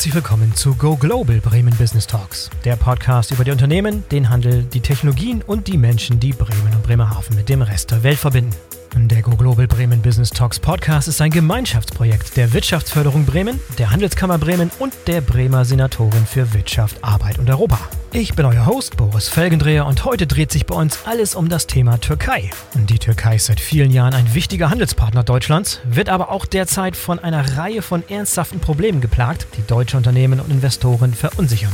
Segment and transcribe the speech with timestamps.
[0.00, 4.62] herzlich willkommen zu Go Global Bremen Business Talks, der Podcast über die Unternehmen, den Handel,
[4.62, 8.56] die Technologien und die Menschen, die Bremen und Bremerhaven mit dem Rest der Welt verbinden.
[8.96, 14.36] Der Go Global Bremen Business Talks Podcast ist ein Gemeinschaftsprojekt der Wirtschaftsförderung Bremen, der Handelskammer
[14.36, 17.78] Bremen und der Bremer Senatorin für Wirtschaft, Arbeit und Europa.
[18.12, 21.68] Ich bin euer Host Boris Felgendreher und heute dreht sich bei uns alles um das
[21.68, 22.50] Thema Türkei.
[22.74, 27.20] Die Türkei ist seit vielen Jahren ein wichtiger Handelspartner Deutschlands, wird aber auch derzeit von
[27.20, 31.72] einer Reihe von ernsthaften Problemen geplagt, die deutsche Unternehmen und Investoren verunsichern.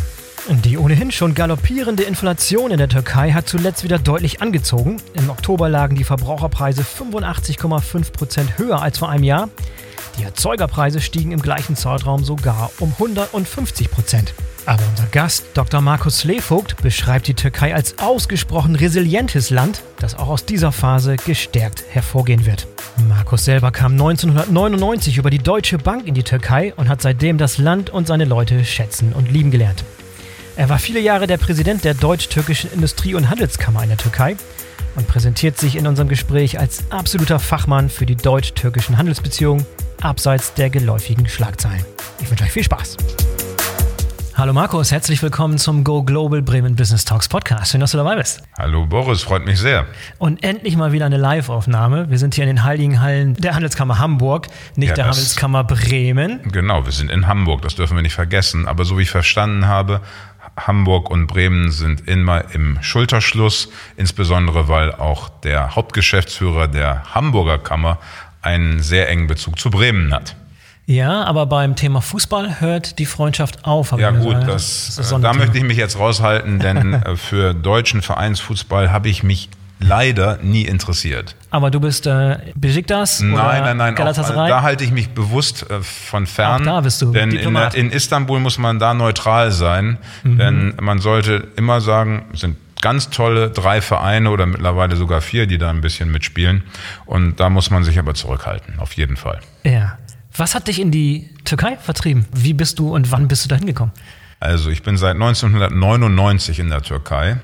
[0.49, 5.03] Die ohnehin schon galoppierende Inflation in der Türkei hat zuletzt wieder deutlich angezogen.
[5.15, 9.49] Im Oktober lagen die Verbraucherpreise 85,5 Prozent höher als vor einem Jahr.
[10.19, 14.35] Die Erzeugerpreise stiegen im gleichen Zeitraum sogar um 150 Prozent.
[14.67, 15.81] Aber unser Gast, Dr.
[15.81, 21.85] Markus Slevogt, beschreibt die Türkei als ausgesprochen resilientes Land, das auch aus dieser Phase gestärkt
[21.89, 22.69] hervorgehen wird.
[23.09, 27.59] Markus selber kam 1999 über die Deutsche Bank in die Türkei und hat seitdem das
[27.59, 29.85] Land und seine Leute schätzen und lieben gelernt.
[30.59, 34.37] Er war viele Jahre der Präsident der Deutsch-Türkischen Industrie- und Handelskammer in der Türkei
[34.95, 39.67] und präsentiert sich in unserem Gespräch als absoluter Fachmann für die deutsch-türkischen Handelsbeziehungen
[40.01, 41.85] abseits der geläufigen Schlagzeilen.
[42.21, 42.97] Ich wünsche euch viel Spaß.
[44.35, 47.73] Hallo Markus, herzlich willkommen zum Go Global Bremen Business Talks Podcast.
[47.73, 48.43] Schön, dass du dabei bist.
[48.59, 49.87] Hallo Boris, freut mich sehr.
[50.19, 52.11] Und endlich mal wieder eine Live-Aufnahme.
[52.11, 56.41] Wir sind hier in den Heiligen Hallen der Handelskammer Hamburg, nicht ja, der Handelskammer Bremen.
[56.53, 58.69] Genau, wir sind in Hamburg, das dürfen wir nicht vergessen.
[58.69, 60.03] Aber so wie ich verstanden habe,
[60.57, 67.99] Hamburg und Bremen sind immer im Schulterschluss, insbesondere weil auch der Hauptgeschäftsführer der Hamburger Kammer
[68.43, 70.37] einen sehr engen Bezug zu Bremen hat.
[70.87, 73.91] Ja, aber beim Thema Fußball hört die Freundschaft auf.
[73.99, 78.93] Ja gut, das, das da möchte ich mich jetzt raushalten, denn äh, für deutschen Vereinsfußball
[78.93, 81.35] habe ich mich leider nie interessiert.
[81.51, 83.21] Aber du bist äh, Besiktas?
[83.21, 83.99] Nein, nein, nein.
[83.99, 86.63] Auch, da halte ich mich bewusst äh, von fern.
[86.63, 89.99] Auch da bist du Denn in, in, Istanbul muss man da neutral sein.
[90.23, 90.39] Mhm.
[90.39, 95.59] Denn man sollte immer sagen, sind ganz tolle drei Vereine oder mittlerweile sogar vier, die
[95.59, 96.63] da ein bisschen mitspielen.
[97.05, 99.41] Und da muss man sich aber zurückhalten, auf jeden Fall.
[99.65, 99.99] Ja.
[100.37, 102.27] Was hat dich in die Türkei vertrieben?
[102.33, 103.93] Wie bist du und wann bist du da hingekommen?
[104.39, 107.39] Also ich bin seit 1999 in der Türkei.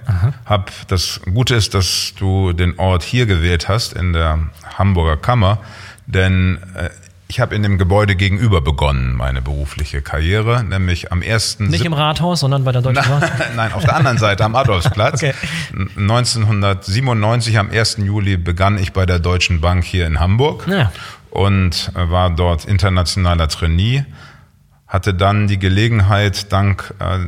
[0.45, 4.39] Hab das Gute ist, dass du den Ort hier gewählt hast in der
[4.79, 5.59] Hamburger Kammer,
[6.07, 6.91] denn äh,
[7.29, 11.69] ich habe in dem Gebäude gegenüber begonnen, meine berufliche Karriere, nämlich am ersten.
[11.69, 13.23] Nicht im Rathaus, sondern bei der Deutschen Bahn?
[13.57, 15.15] Nein, auf der anderen Seite am Adolfsplatz.
[15.23, 15.33] okay.
[15.73, 17.97] 1997, am 1.
[18.05, 20.93] Juli, begann ich bei der Deutschen Bank hier in Hamburg ja.
[21.31, 24.05] und war dort internationaler Trainee
[24.93, 27.21] hatte dann die Gelegenheit, dank äh,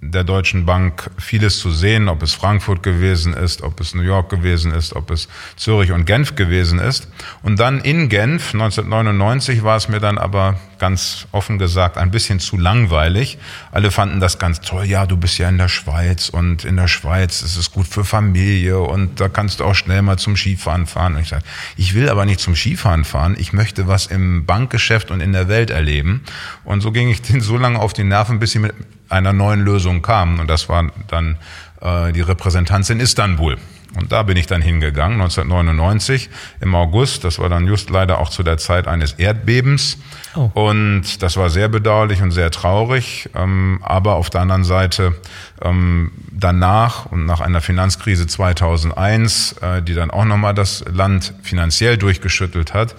[0.00, 4.30] der Deutschen Bank vieles zu sehen, ob es Frankfurt gewesen ist, ob es New York
[4.30, 7.08] gewesen ist, ob es Zürich und Genf gewesen ist.
[7.42, 12.40] Und dann in Genf 1999 war es mir dann aber ganz offen gesagt ein bisschen
[12.40, 13.36] zu langweilig.
[13.70, 14.86] Alle fanden das ganz toll.
[14.86, 18.04] Ja, du bist ja in der Schweiz und in der Schweiz ist es gut für
[18.04, 21.16] Familie und da kannst du auch schnell mal zum Skifahren fahren.
[21.16, 21.44] Und ich sage,
[21.76, 23.36] ich will aber nicht zum Skifahren fahren.
[23.38, 26.22] Ich möchte was im Bankgeschäft und in der Welt erleben.
[26.64, 28.74] Und so ging ich den so lange auf die Nerven, bis sie mit
[29.08, 30.40] einer neuen Lösung kamen.
[30.40, 31.36] Und das war dann
[31.80, 33.56] äh, die Repräsentanz in Istanbul.
[33.96, 37.24] Und da bin ich dann hingegangen, 1999 im August.
[37.24, 39.98] Das war dann just leider auch zu der Zeit eines Erdbebens.
[40.36, 40.50] Oh.
[40.54, 43.28] Und das war sehr bedauerlich und sehr traurig.
[43.34, 45.16] Ähm, aber auf der anderen Seite
[45.60, 51.96] ähm, danach und nach einer Finanzkrise 2001, äh, die dann auch nochmal das Land finanziell
[51.96, 52.94] durchgeschüttelt hat,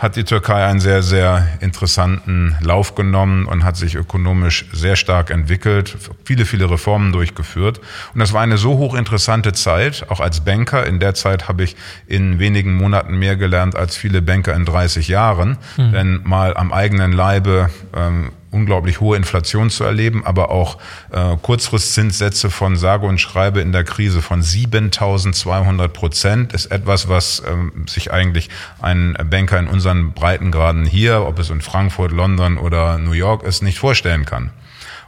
[0.00, 5.28] hat die Türkei einen sehr, sehr interessanten Lauf genommen und hat sich ökonomisch sehr stark
[5.30, 5.94] entwickelt,
[6.24, 7.80] viele, viele Reformen durchgeführt.
[8.14, 10.86] Und das war eine so hochinteressante Zeit, auch als Banker.
[10.86, 15.06] In der Zeit habe ich in wenigen Monaten mehr gelernt als viele Banker in 30
[15.06, 15.58] Jahren.
[15.76, 15.92] Mhm.
[15.92, 20.78] Denn mal am eigenen Leibe ähm, unglaublich hohe Inflation zu erleben, aber auch
[21.12, 27.42] äh, Kurzfristzinssätze von sage und schreibe in der Krise von 7200 Prozent ist etwas, was
[27.46, 28.48] ähm, sich eigentlich
[28.80, 33.62] ein Banker in unseren Breitengraden hier, ob es in Frankfurt, London oder New York ist,
[33.62, 34.50] nicht vorstellen kann.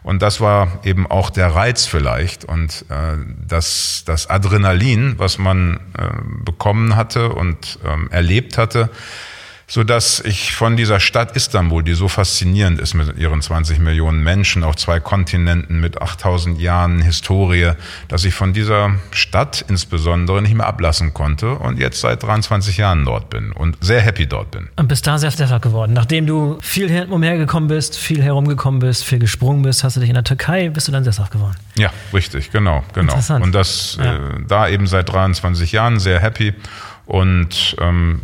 [0.02, 3.16] Und das war eben auch der Reiz vielleicht und äh,
[3.46, 6.08] das, das Adrenalin, was man äh,
[6.44, 8.90] bekommen hatte und ähm, erlebt hatte,
[9.72, 14.22] so dass ich von dieser Stadt Istanbul, die so faszinierend ist mit ihren 20 Millionen
[14.22, 17.70] Menschen auf zwei Kontinenten mit 8000 Jahren Historie,
[18.06, 23.06] dass ich von dieser Stadt insbesondere nicht mehr ablassen konnte und jetzt seit 23 Jahren
[23.06, 24.68] dort bin und sehr happy dort bin.
[24.76, 25.94] Und bist da sehr sesshaft geworden.
[25.94, 30.16] Nachdem du viel umhergekommen bist, viel herumgekommen bist, viel gesprungen bist, hast du dich in
[30.16, 31.56] der Türkei, bist du dann sesshaft geworden.
[31.76, 33.18] Ja, richtig, genau, genau.
[33.40, 34.16] Und das ja.
[34.16, 36.52] äh, da eben seit 23 Jahren sehr happy
[37.06, 38.20] und ähm,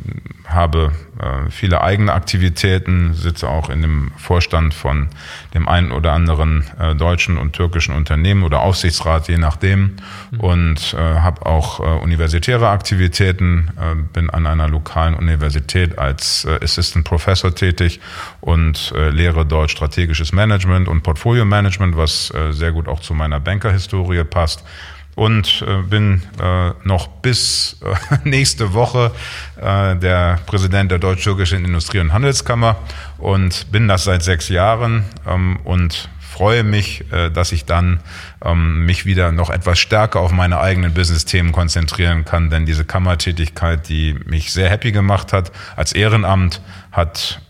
[0.49, 5.09] habe äh, viele eigene Aktivitäten, sitze auch in dem Vorstand von
[5.53, 9.97] dem einen oder anderen äh, deutschen und türkischen Unternehmen oder Aufsichtsrat, je nachdem,
[10.31, 10.41] mhm.
[10.41, 16.59] und äh, habe auch äh, universitäre Aktivitäten, äh, bin an einer lokalen Universität als äh,
[16.63, 18.01] Assistant Professor tätig
[18.41, 23.13] und äh, lehre dort strategisches Management und Portfolio Management, was äh, sehr gut auch zu
[23.13, 24.65] meiner Bankerhistorie passt
[25.19, 29.11] und äh, bin äh, noch bis äh, nächste Woche
[29.61, 32.77] äh, der Präsident der Deutsch-Türkischen Industrie- und Handelskammer.
[33.19, 37.99] Und bin das seit sechs Jahren ähm, und freue mich, äh, dass ich dann
[38.45, 43.89] ähm, mich wieder noch etwas stärker auf meine eigenen Business-Themen konzentrieren kann, denn diese Kammertätigkeit,
[43.89, 46.61] die mich sehr happy gemacht hat, als Ehrenamt,
[46.93, 47.41] hat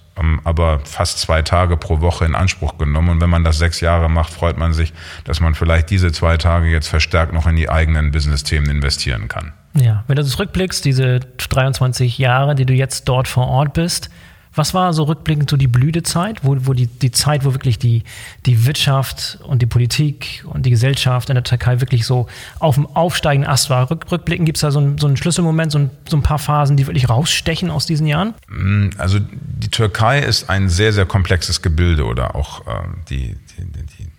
[0.44, 3.08] aber fast zwei Tage pro Woche in Anspruch genommen.
[3.10, 4.92] Und wenn man das sechs Jahre macht, freut man sich,
[5.24, 9.52] dass man vielleicht diese zwei Tage jetzt verstärkt noch in die eigenen Business-Themen investieren kann.
[9.74, 14.10] Ja, wenn du zurückblickst, diese 23 Jahre, die du jetzt dort vor Ort bist,
[14.58, 18.02] was war so rückblickend so die Blütezeit, wo, wo die, die Zeit, wo wirklich die,
[18.44, 22.26] die Wirtschaft und die Politik und die Gesellschaft in der Türkei wirklich so
[22.58, 23.90] auf dem aufsteigenden Ast war?
[23.90, 26.38] Rück, rückblickend gibt es da so, ein, so einen Schlüsselmoment, so ein, so ein paar
[26.38, 28.34] Phasen, die wirklich rausstechen aus diesen Jahren?
[28.48, 32.72] Mm, also die Türkei ist ein sehr, sehr komplexes Gebilde oder auch äh,
[33.08, 34.17] die, die, die, die, die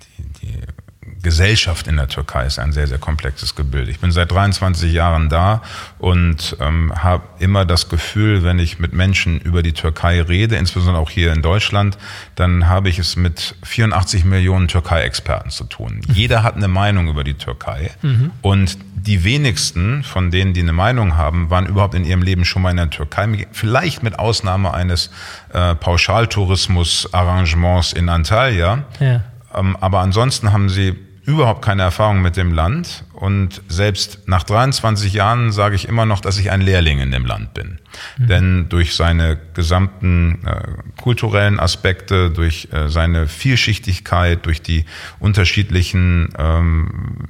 [1.21, 3.91] Gesellschaft in der Türkei ist ein sehr, sehr komplexes Gebilde.
[3.91, 5.61] Ich bin seit 23 Jahren da
[5.97, 11.01] und ähm, habe immer das Gefühl, wenn ich mit Menschen über die Türkei rede, insbesondere
[11.01, 11.97] auch hier in Deutschland,
[12.35, 15.99] dann habe ich es mit 84 Millionen Türkei-Experten zu tun.
[16.07, 18.31] Jeder hat eine Meinung über die Türkei mhm.
[18.41, 22.61] und die wenigsten von denen, die eine Meinung haben, waren überhaupt in ihrem Leben schon
[22.61, 23.45] mal in der Türkei.
[23.51, 25.11] Vielleicht mit Ausnahme eines
[25.53, 28.85] äh, Pauschaltourismus-Arrangements in Antalya.
[28.99, 29.23] Ja.
[29.53, 30.95] Ähm, aber ansonsten haben sie
[31.29, 36.21] überhaupt keine Erfahrung mit dem Land und selbst nach 23 Jahren sage ich immer noch,
[36.21, 37.79] dass ich ein Lehrling in dem Land bin.
[38.17, 38.27] Mhm.
[38.27, 40.61] Denn durch seine gesamten äh,
[40.99, 44.85] kulturellen Aspekte, durch äh, seine Vielschichtigkeit, durch die
[45.19, 47.27] unterschiedlichen ähm,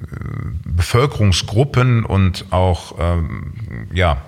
[0.63, 3.53] Bevölkerungsgruppen und auch ähm,
[3.93, 4.21] ja,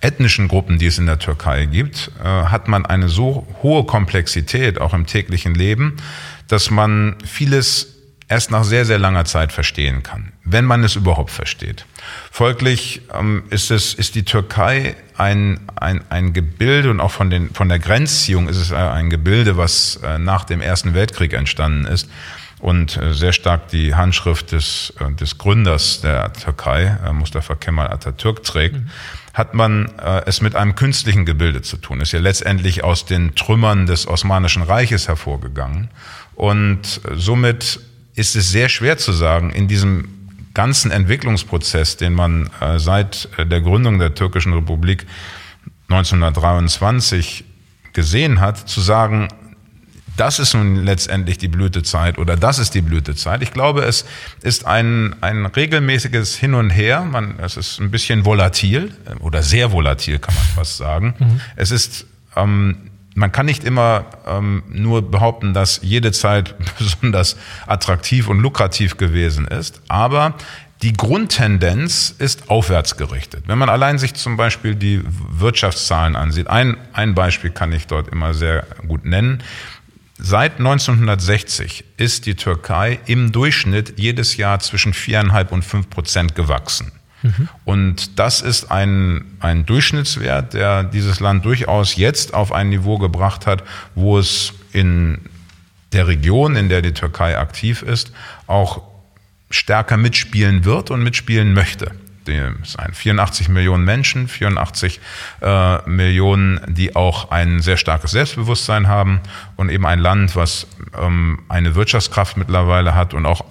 [0.00, 4.78] ethnischen Gruppen, die es in der Türkei gibt, äh, hat man eine so hohe Komplexität
[4.78, 5.96] auch im täglichen Leben,
[6.48, 7.93] dass man vieles
[8.34, 11.86] erst nach sehr, sehr langer Zeit verstehen kann, wenn man es überhaupt versteht.
[12.32, 17.54] Folglich ähm, ist, es, ist die Türkei ein, ein, ein Gebilde und auch von, den,
[17.54, 22.10] von der Grenzziehung ist es ein Gebilde, was äh, nach dem Ersten Weltkrieg entstanden ist
[22.58, 27.88] und äh, sehr stark die Handschrift des, äh, des Gründers der Türkei, äh, Mustafa Kemal
[27.92, 28.74] Atatürk, trägt.
[28.74, 28.90] Mhm
[29.34, 32.00] hat man äh, es mit einem künstlichen Gebilde zu tun.
[32.00, 35.90] Ist ja letztendlich aus den Trümmern des Osmanischen Reiches hervorgegangen.
[36.36, 37.80] Und somit
[38.14, 40.08] ist es sehr schwer zu sagen, in diesem
[40.54, 45.04] ganzen Entwicklungsprozess, den man äh, seit äh, der Gründung der Türkischen Republik
[45.88, 47.44] 1923
[47.92, 49.28] gesehen hat, zu sagen,
[50.16, 53.42] das ist nun letztendlich die Blütezeit oder das ist die Blütezeit.
[53.42, 54.04] Ich glaube, es
[54.42, 57.02] ist ein, ein regelmäßiges Hin und Her.
[57.02, 61.14] Man, es ist ein bisschen volatil äh, oder sehr volatil, kann man fast sagen.
[61.18, 61.40] Mhm.
[61.56, 62.06] Es ist
[62.36, 68.96] ähm, man kann nicht immer ähm, nur behaupten, dass jede Zeit besonders attraktiv und lukrativ
[68.96, 70.34] gewesen ist, aber
[70.82, 73.44] die Grundtendenz ist aufwärts gerichtet.
[73.46, 78.08] Wenn man allein sich zum Beispiel die Wirtschaftszahlen ansieht, ein, ein Beispiel kann ich dort
[78.08, 79.42] immer sehr gut nennen.
[80.18, 86.92] Seit 1960 ist die Türkei im Durchschnitt jedes Jahr zwischen viereinhalb und fünf Prozent gewachsen.
[87.24, 87.48] Mhm.
[87.64, 93.46] Und das ist ein, ein Durchschnittswert, der dieses Land durchaus jetzt auf ein Niveau gebracht
[93.46, 93.64] hat,
[93.94, 95.18] wo es in
[95.92, 98.12] der Region, in der die Türkei aktiv ist,
[98.46, 98.82] auch
[99.48, 101.92] stärker mitspielen wird und mitspielen möchte.
[102.26, 105.00] Es sind 84 Millionen Menschen, 84
[105.42, 109.20] äh, Millionen, die auch ein sehr starkes Selbstbewusstsein haben
[109.56, 110.66] und eben ein Land, was
[110.98, 113.44] ähm, eine Wirtschaftskraft mittlerweile hat und auch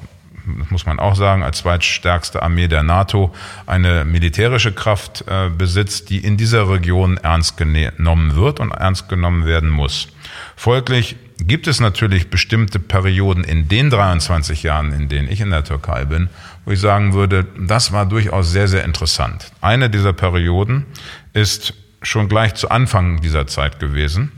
[0.45, 3.33] das muss man auch sagen, als zweitstärkste Armee der NATO
[3.65, 9.45] eine militärische Kraft äh, besitzt, die in dieser Region ernst genommen wird und ernst genommen
[9.45, 10.09] werden muss.
[10.55, 15.63] Folglich gibt es natürlich bestimmte Perioden in den 23 Jahren, in denen ich in der
[15.63, 16.29] Türkei bin,
[16.65, 19.51] wo ich sagen würde, das war durchaus sehr, sehr interessant.
[19.62, 20.85] Eine dieser Perioden
[21.33, 24.31] ist schon gleich zu Anfang dieser Zeit gewesen.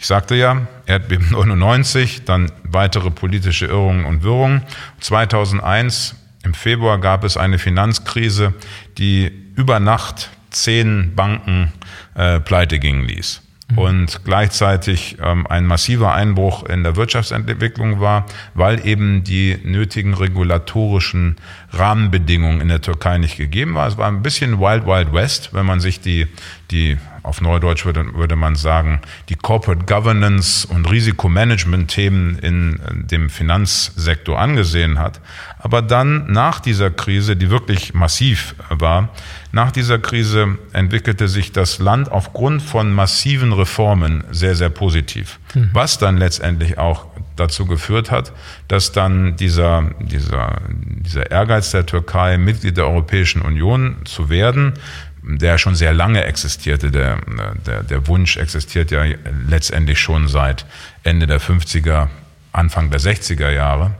[0.00, 4.62] Ich sagte ja, Erdbeben 99, dann weitere politische Irrungen und Wirrungen.
[5.00, 8.54] 2001 im Februar gab es eine Finanzkrise,
[8.96, 11.72] die über Nacht zehn Banken
[12.14, 13.42] äh, pleite gingen ließ.
[13.70, 13.78] Mhm.
[13.78, 21.36] Und gleichzeitig ähm, ein massiver Einbruch in der Wirtschaftsentwicklung war, weil eben die nötigen regulatorischen
[21.72, 23.86] Rahmenbedingungen in der Türkei nicht gegeben war.
[23.86, 26.26] Es war ein bisschen Wild Wild West, wenn man sich die
[26.70, 34.38] die auf Neudeutsch würde, würde man sagen, die Corporate Governance und Risikomanagement-Themen in dem Finanzsektor
[34.38, 35.20] angesehen hat.
[35.62, 39.10] Aber dann nach dieser Krise, die wirklich massiv war,
[39.52, 45.38] nach dieser Krise entwickelte sich das Land aufgrund von massiven Reformen sehr, sehr positiv.
[45.54, 45.70] Mhm.
[45.72, 48.32] Was dann letztendlich auch dazu geführt hat,
[48.68, 54.74] dass dann dieser, dieser, dieser Ehrgeiz der Türkei, Mitglied der Europäischen Union zu werden,
[55.22, 56.90] der schon sehr lange existierte.
[56.90, 57.18] Der,
[57.66, 59.04] der, der Wunsch existiert ja
[59.48, 60.64] letztendlich schon seit
[61.02, 62.08] Ende der 50er,
[62.52, 63.92] Anfang der 60er Jahre.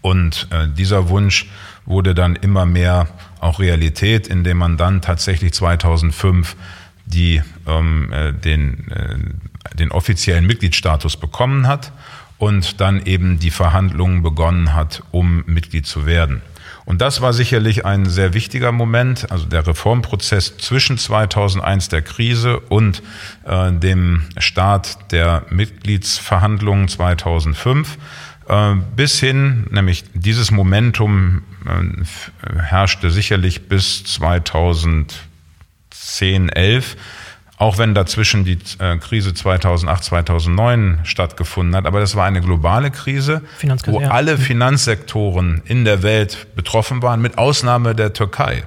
[0.00, 1.46] Und äh, dieser Wunsch
[1.84, 3.08] wurde dann immer mehr
[3.40, 6.56] auch Realität, indem man dann tatsächlich 2005
[7.06, 11.92] die, ähm, äh, den, äh, den offiziellen Mitgliedsstatus bekommen hat
[12.38, 16.42] und dann eben die Verhandlungen begonnen hat, um Mitglied zu werden.
[16.84, 22.58] Und das war sicherlich ein sehr wichtiger Moment, also der Reformprozess zwischen 2001 der Krise
[22.58, 23.02] und
[23.44, 27.98] äh, dem Start der Mitgliedsverhandlungen 2005 äh,
[28.96, 31.82] bis hin, nämlich dieses Momentum äh,
[32.58, 36.96] herrschte sicherlich bis 2010, 11
[37.62, 41.86] auch wenn dazwischen die äh, Krise 2008, 2009 stattgefunden hat.
[41.86, 43.42] Aber das war eine globale Krise,
[43.86, 44.10] wo ja.
[44.10, 48.64] alle Finanzsektoren in der Welt betroffen waren, mit Ausnahme der Türkei.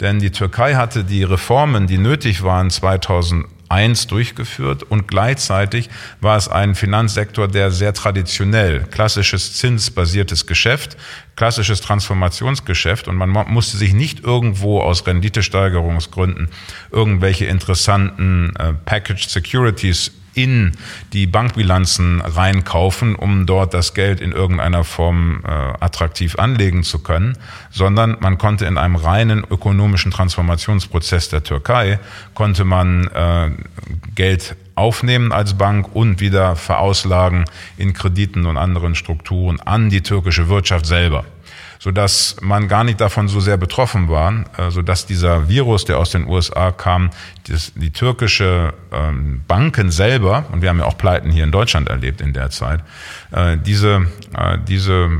[0.00, 5.88] Denn die Türkei hatte die Reformen, die nötig waren 2008, 1 durchgeführt und gleichzeitig
[6.20, 10.98] war es ein Finanzsektor, der sehr traditionell, klassisches zinsbasiertes Geschäft,
[11.36, 16.48] klassisches Transformationsgeschäft und man musste sich nicht irgendwo aus Renditesteigerungsgründen
[16.90, 20.72] irgendwelche interessanten äh, Packaged Securities in
[21.12, 27.36] die Bankbilanzen reinkaufen, um dort das Geld in irgendeiner Form äh, attraktiv anlegen zu können,
[27.70, 31.98] sondern man konnte in einem reinen ökonomischen Transformationsprozess der Türkei,
[32.34, 33.50] konnte man äh,
[34.14, 37.44] Geld aufnehmen als Bank und wieder verauslagen
[37.76, 41.24] in Krediten und anderen Strukturen an die türkische Wirtschaft selber
[41.82, 46.10] sodass man gar nicht davon so sehr betroffen war, äh, sodass dieser Virus, der aus
[46.10, 47.10] den USA kam,
[47.74, 52.20] die türkische ähm, Banken selber, und wir haben ja auch Pleiten hier in Deutschland erlebt
[52.20, 52.84] in der Zeit,
[53.32, 55.10] äh, diese, äh, diese,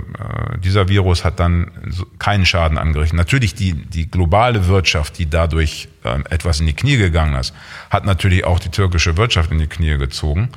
[0.63, 1.73] dieser Virus hat dann
[2.21, 3.17] keinen Schaden angerichtet.
[3.17, 7.53] Natürlich die, die globale Wirtschaft, die dadurch äh, etwas in die Knie gegangen ist,
[7.91, 10.49] hat natürlich auch die türkische Wirtschaft in die Knie gezogen.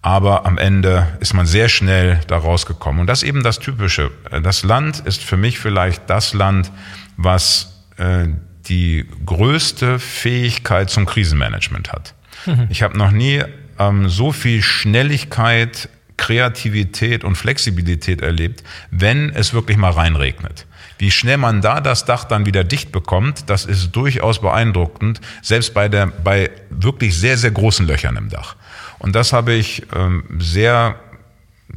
[0.00, 3.00] Aber am Ende ist man sehr schnell da rausgekommen.
[3.00, 4.10] Und das ist eben das Typische.
[4.42, 6.70] Das Land ist für mich vielleicht das Land,
[7.16, 8.28] was äh,
[8.66, 12.14] die größte Fähigkeit zum Krisenmanagement hat.
[12.46, 12.68] Mhm.
[12.70, 13.42] Ich habe noch nie
[13.78, 20.66] ähm, so viel Schnelligkeit, Kreativität und Flexibilität erlebt, wenn es wirklich mal reinregnet.
[20.98, 25.72] Wie schnell man da das Dach dann wieder dicht bekommt, das ist durchaus beeindruckend, selbst
[25.74, 28.56] bei, der, bei wirklich sehr, sehr großen Löchern im Dach.
[28.98, 30.98] Und das habe ich ähm, sehr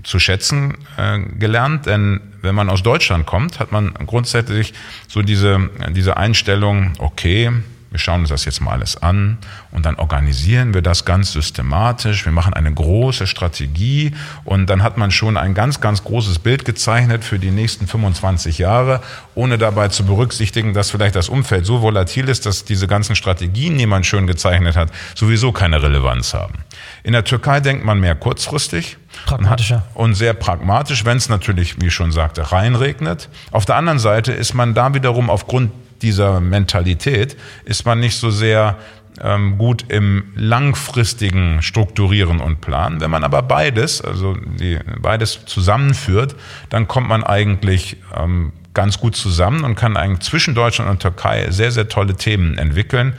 [0.03, 4.73] zu schätzen äh, gelernt, denn wenn man aus Deutschland kommt, hat man grundsätzlich
[5.07, 7.51] so diese, diese Einstellung, okay,
[7.91, 9.37] wir schauen uns das jetzt mal alles an
[9.71, 12.23] und dann organisieren wir das ganz systematisch.
[12.23, 14.13] Wir machen eine große Strategie
[14.45, 18.59] und dann hat man schon ein ganz, ganz großes Bild gezeichnet für die nächsten 25
[18.59, 19.01] Jahre,
[19.35, 23.77] ohne dabei zu berücksichtigen, dass vielleicht das Umfeld so volatil ist, dass diese ganzen Strategien,
[23.77, 26.59] die man schön gezeichnet hat, sowieso keine Relevanz haben.
[27.03, 28.97] In der Türkei denkt man mehr kurzfristig.
[29.25, 29.83] Pragmatischer.
[29.95, 33.27] Und sehr pragmatisch, wenn es natürlich, wie ich schon sagte, reinregnet.
[33.51, 38.29] Auf der anderen Seite ist man da wiederum aufgrund dieser Mentalität ist man nicht so
[38.29, 38.77] sehr
[39.21, 43.01] ähm, gut im langfristigen Strukturieren und Planen.
[43.01, 46.35] Wenn man aber beides, also die, beides zusammenführt,
[46.69, 51.51] dann kommt man eigentlich ähm, ganz gut zusammen und kann eigentlich zwischen Deutschland und Türkei
[51.51, 53.13] sehr, sehr tolle Themen entwickeln.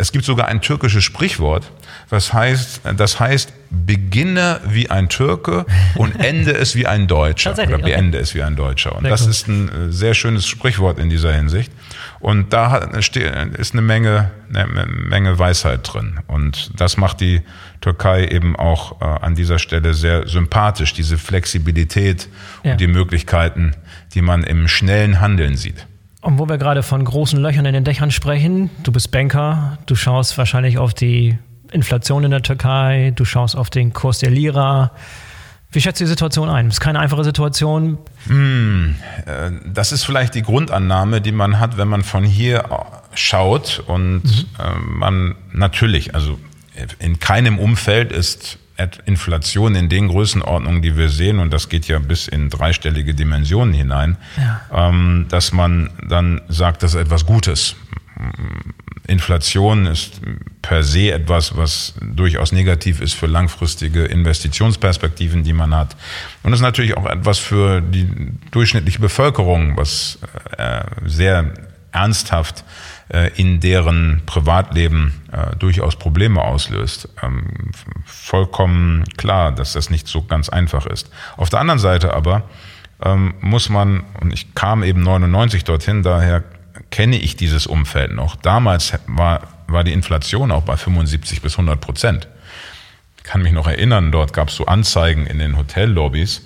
[0.00, 1.72] Es gibt sogar ein türkisches Sprichwort,
[2.08, 7.52] was heißt, das heißt, beginne wie ein Türke und ende es wie ein Deutscher.
[7.52, 8.22] Oder beende okay.
[8.22, 8.94] es wie ein Deutscher.
[8.94, 9.30] Und sehr das cool.
[9.30, 11.72] ist ein äh, sehr schönes Sprichwort in dieser Hinsicht.
[12.20, 16.20] Und da ist eine Menge, eine Menge Weisheit drin.
[16.28, 17.42] Und das macht die
[17.80, 22.28] Türkei eben auch äh, an dieser Stelle sehr sympathisch, diese Flexibilität
[22.62, 22.72] ja.
[22.72, 23.74] und die Möglichkeiten,
[24.14, 25.88] die man im schnellen Handeln sieht.
[26.28, 29.94] Und wo wir gerade von großen Löchern in den Dächern sprechen, du bist Banker, du
[29.94, 31.38] schaust wahrscheinlich auf die
[31.72, 34.92] Inflation in der Türkei, du schaust auf den Kurs der Lira.
[35.72, 36.66] Wie schätzt du die Situation ein?
[36.66, 37.96] Das ist keine einfache Situation.
[38.26, 42.62] Hm, äh, das ist vielleicht die Grundannahme, die man hat, wenn man von hier
[43.14, 43.82] schaut.
[43.86, 44.44] Und mhm.
[44.58, 46.38] Äh, man natürlich, also
[46.98, 48.58] in keinem Umfeld ist
[49.06, 53.74] Inflation in den Größenordnungen, die wir sehen, und das geht ja bis in dreistellige Dimensionen
[53.74, 54.88] hinein, ja.
[54.88, 57.76] Ähm, dass man dann sagt, das ist etwas Gutes.
[59.06, 60.20] Inflation ist
[60.60, 65.96] per se etwas, was durchaus negativ ist für langfristige Investitionsperspektiven, die man hat.
[66.42, 68.06] Und es ist natürlich auch etwas für die
[68.50, 70.18] durchschnittliche Bevölkerung, was
[70.56, 71.54] äh, sehr
[71.92, 72.64] ernsthaft
[73.36, 77.08] in deren Privatleben äh, durchaus Probleme auslöst.
[77.22, 77.72] Ähm,
[78.04, 81.10] vollkommen klar, dass das nicht so ganz einfach ist.
[81.36, 82.42] Auf der anderen Seite aber
[83.02, 86.44] ähm, muss man, und ich kam eben 99 dorthin, daher
[86.90, 88.36] kenne ich dieses Umfeld noch.
[88.36, 92.28] Damals war, war die Inflation auch bei 75 bis 100 Prozent.
[93.16, 96.42] Ich kann mich noch erinnern, dort gab es so Anzeigen in den Hotellobbys.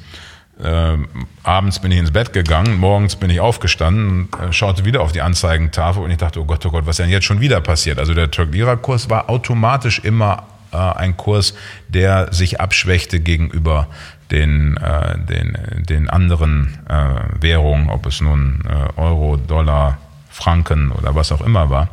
[0.62, 0.99] Äh,
[1.42, 5.23] abends bin ich ins Bett gegangen, morgens bin ich aufgestanden, äh, schaute wieder auf die
[5.23, 7.99] Anzeigentafel und ich dachte, oh Gott, oh Gott, was denn jetzt schon wieder passiert?
[7.99, 11.54] Also der Türk-Lira-Kurs war automatisch immer äh, ein Kurs,
[11.88, 13.88] der sich abschwächte gegenüber
[14.30, 15.56] den, äh, den,
[15.88, 19.99] den anderen äh, Währungen, ob es nun äh, Euro, Dollar,
[20.30, 21.88] Franken oder was auch immer war.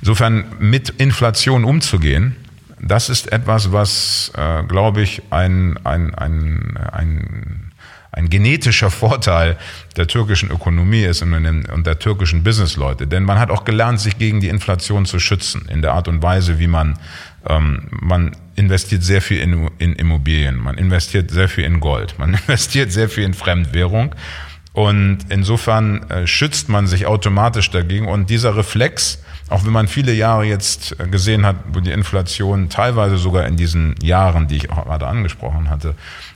[0.00, 2.36] Insofern mit Inflation umzugehen,
[2.80, 7.71] das ist etwas, was, äh, glaube ich, ein, ein, ein, ein,
[8.12, 9.56] ein genetischer Vorteil
[9.96, 11.32] der türkischen Ökonomie ist und,
[11.84, 13.06] der türkischen Businessleute.
[13.06, 16.22] Denn man hat auch gelernt, sich gegen die Inflation zu schützen, in der Art und
[16.22, 16.98] Weise, wie man,
[17.48, 22.34] ähm, man investiert sehr viel in, in Immobilien, man investiert sehr viel in Gold, man
[22.46, 24.14] investiert sehr viel in Fremdwährung.
[24.74, 28.08] Und insofern äh, schützt man sich automatisch dagegen.
[28.08, 32.68] Und dieser Reflex, auch wenn man viele Jahre jetzt äh, gesehen hat, wo die Inflation
[32.68, 35.94] teilweise sogar in diesen Jahren, die ich auch gerade angesprochen hatte,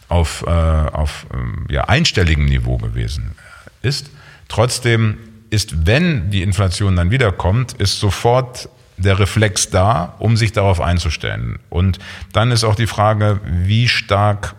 [0.09, 3.33] auf, äh, auf ähm, ja, einstelligem Niveau gewesen
[3.83, 4.11] ist,
[4.49, 5.19] trotzdem
[5.51, 11.59] ist, wenn die Inflation dann wiederkommt, ist sofort der Reflex da, um sich darauf einzustellen.
[11.71, 11.99] Und
[12.33, 14.55] dann ist auch die Frage, wie stark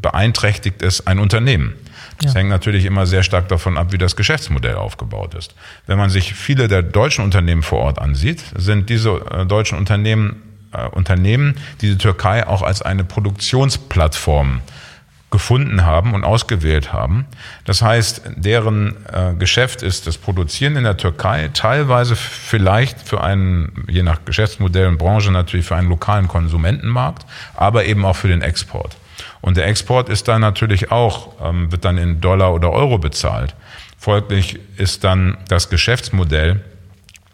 [0.00, 1.74] beeinträchtigt es ein Unternehmen.
[2.20, 2.40] Das ja.
[2.40, 5.54] hängt natürlich immer sehr stark davon ab, wie das Geschäftsmodell aufgebaut ist.
[5.86, 10.42] Wenn man sich viele der deutschen Unternehmen vor Ort ansieht, sind diese äh, deutschen Unternehmen
[10.72, 14.60] äh, Unternehmen, die die Türkei auch als eine Produktionsplattform
[15.30, 17.24] gefunden haben und ausgewählt haben.
[17.64, 23.84] Das heißt, deren äh, Geschäft ist das Produzieren in der Türkei, teilweise vielleicht für einen,
[23.88, 28.42] je nach Geschäftsmodell und Branche natürlich für einen lokalen Konsumentenmarkt, aber eben auch für den
[28.42, 28.96] Export.
[29.40, 33.54] Und der Export ist dann natürlich auch, ähm, wird dann in Dollar oder Euro bezahlt.
[33.98, 36.62] Folglich ist dann das Geschäftsmodell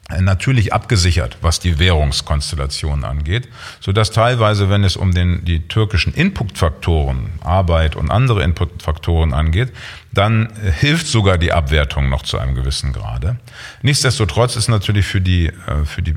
[0.09, 3.49] äh, natürlich abgesichert, was die Währungskonstellation angeht,
[3.81, 9.73] so dass teilweise, wenn es um den, die türkischen Inputfaktoren, Arbeit und andere Inputfaktoren angeht,
[10.13, 13.37] dann äh, hilft sogar die Abwertung noch zu einem gewissen Grade.
[13.83, 16.15] Nichtsdestotrotz ist natürlich für die, äh, für die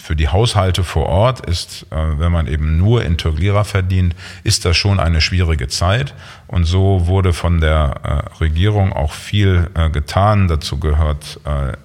[0.00, 4.64] für die Haushalte vor Ort ist, äh, wenn man eben nur in Türklira verdient, ist
[4.64, 6.14] das schon eine schwierige Zeit.
[6.46, 10.48] Und so wurde von der äh, Regierung auch viel äh, getan.
[10.48, 11.38] Dazu gehört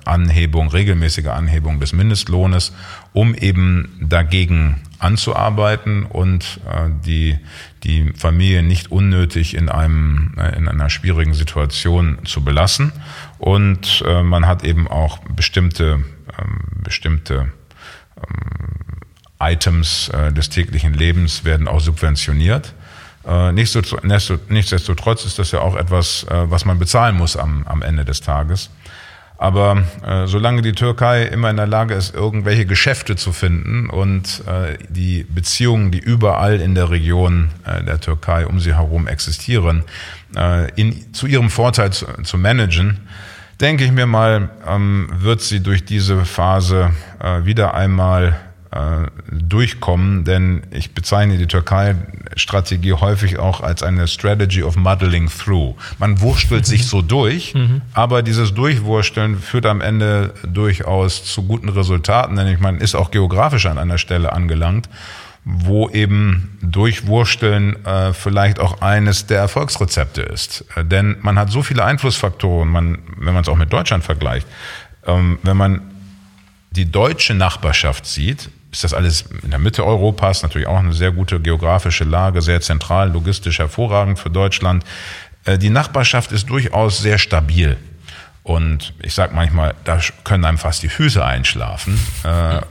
[0.05, 2.73] Anhebung, regelmäßige Anhebung des Mindestlohnes,
[3.13, 6.59] um eben dagegen anzuarbeiten und
[7.05, 7.37] die,
[7.83, 12.91] die Familie nicht unnötig in, einem, in einer schwierigen Situation zu belassen.
[13.37, 16.03] Und man hat eben auch bestimmte,
[16.83, 17.51] bestimmte
[18.17, 18.85] ähm,
[19.39, 22.73] Items äh, des täglichen Lebens werden auch subventioniert.
[23.27, 28.05] Äh, nichtsdestotrotz ist das ja auch etwas, äh, was man bezahlen muss am, am Ende
[28.05, 28.69] des Tages.
[29.37, 34.43] Aber äh, solange die Türkei immer in der Lage ist, irgendwelche Geschäfte zu finden und
[34.47, 39.83] äh, die Beziehungen, die überall in der Region äh, der Türkei um sie herum existieren,
[40.75, 43.07] in, zu ihrem Vorteil zu, zu managen,
[43.59, 48.39] denke ich mir mal, ähm, wird sie durch diese Phase äh, wieder einmal
[48.75, 55.75] äh, durchkommen, denn ich bezeichne die Türkei-Strategie häufig auch als eine Strategy of muddling through.
[55.97, 57.81] Man wurstelt sich so durch, mhm.
[57.93, 63.11] aber dieses Durchwursteln führt am Ende durchaus zu guten Resultaten, denn ich meine, ist auch
[63.11, 64.89] geografisch an einer Stelle angelangt,
[65.45, 70.65] wo eben Durchwursteln äh, vielleicht auch eines der Erfolgsrezepte ist.
[70.75, 74.47] Äh, denn man hat so viele Einflussfaktoren, man, wenn man es auch mit Deutschland vergleicht,
[75.05, 75.81] ähm, wenn man
[76.71, 81.11] die deutsche Nachbarschaft sieht, ist das alles in der Mitte Europas, natürlich auch eine sehr
[81.11, 84.83] gute geografische Lage, sehr zentral, logistisch hervorragend für Deutschland.
[85.45, 87.77] Äh, die Nachbarschaft ist durchaus sehr stabil.
[88.41, 91.99] Und ich sage manchmal, da können einem fast die Füße einschlafen.
[92.23, 92.61] Äh,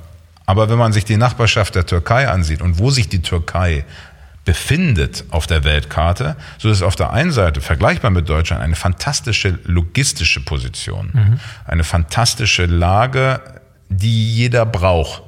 [0.46, 3.84] aber wenn man sich die Nachbarschaft der Türkei ansieht und wo sich die Türkei
[4.44, 9.58] befindet auf der Weltkarte, so ist auf der einen Seite vergleichbar mit Deutschland eine fantastische
[9.64, 11.40] logistische Position, mhm.
[11.64, 13.40] eine fantastische Lage,
[13.88, 15.22] die jeder braucht.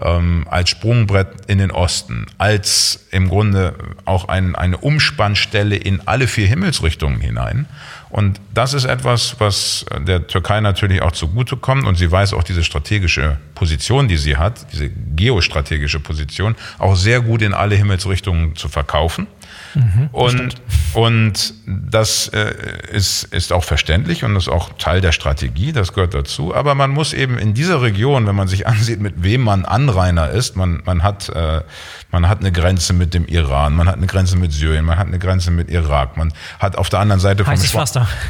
[0.00, 3.74] ähm, als Sprungbrett in den Osten, als im Grunde
[4.04, 7.66] auch ein, eine Umspannstelle in alle vier Himmelsrichtungen hinein.
[8.12, 11.86] Und das ist etwas, was der Türkei natürlich auch zugutekommt.
[11.86, 17.22] Und sie weiß auch diese strategische Position, die sie hat, diese geostrategische Position, auch sehr
[17.22, 19.26] gut in alle Himmelsrichtungen zu verkaufen.
[19.74, 20.54] Mhm, und,
[20.94, 22.54] und das äh,
[22.92, 26.54] ist, ist auch verständlich und ist auch Teil der Strategie, das gehört dazu.
[26.54, 30.30] Aber man muss eben in dieser Region, wenn man sich ansieht, mit wem man Anrainer
[30.30, 31.62] ist, man, man, hat, äh,
[32.10, 35.06] man hat eine Grenze mit dem Iran, man hat eine Grenze mit Syrien, man hat
[35.06, 37.84] eine Grenze mit Irak, man hat auf der anderen Seite vom Schwa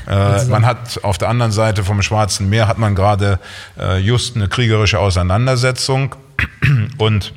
[0.06, 3.38] äh, man hat auf der anderen Seite vom Schwarzen Meer hat man gerade
[3.78, 6.14] äh, just eine kriegerische Auseinandersetzung.
[6.98, 7.32] Und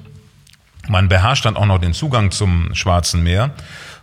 [0.87, 3.51] man beherrscht dann auch noch den Zugang zum Schwarzen Meer.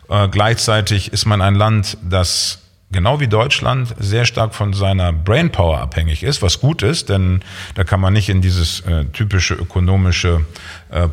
[0.09, 2.59] Äh, gleichzeitig ist man ein Land, das
[2.93, 7.41] genau wie Deutschland sehr stark von seiner Brainpower abhängig ist, was gut ist, denn
[7.75, 10.45] da kann man nicht in dieses äh, typische ökonomische
[10.93, 11.09] äh,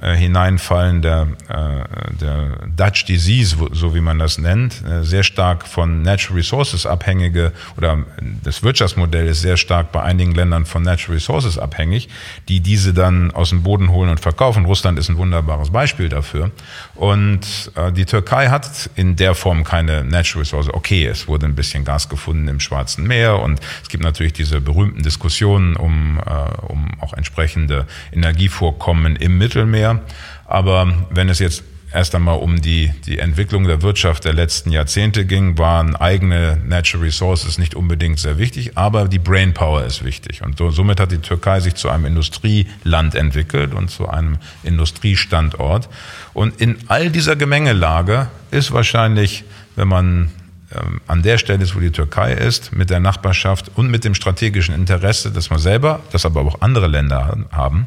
[0.00, 5.66] äh, hineinfallen, der, äh, der Dutch Disease, so wie man das nennt, äh, sehr stark
[5.66, 8.04] von Natural Resources abhängige oder
[8.42, 12.08] das Wirtschaftsmodell ist sehr stark bei einigen Ländern von Natural Resources abhängig,
[12.48, 14.64] die diese dann aus dem Boden holen und verkaufen.
[14.64, 16.50] Russland ist ein wunderbares Beispiel dafür.
[16.94, 20.72] Und äh, die Türkei hat in der Form keine Natural Resources.
[20.72, 24.60] Okay, es wurde ein bisschen Gas gefunden im Schwarzen Meer und es gibt natürlich diese
[24.60, 30.02] berühmten Diskussionen um, äh, um auch entsprechende Energievorkommen Vorkommen im Mittelmeer.
[30.46, 35.24] Aber wenn es jetzt erst einmal um die, die Entwicklung der Wirtschaft der letzten Jahrzehnte
[35.24, 40.42] ging, waren eigene Natural Resources nicht unbedingt sehr wichtig, aber die Brainpower ist wichtig.
[40.42, 45.88] Und so, somit hat die Türkei sich zu einem Industrieland entwickelt und zu einem Industriestandort.
[46.34, 49.44] Und in all dieser Gemengelage ist wahrscheinlich,
[49.76, 50.30] wenn man
[50.74, 54.14] ähm, an der Stelle ist, wo die Türkei ist, mit der Nachbarschaft und mit dem
[54.14, 57.86] strategischen Interesse, das man selber, das aber auch andere Länder haben,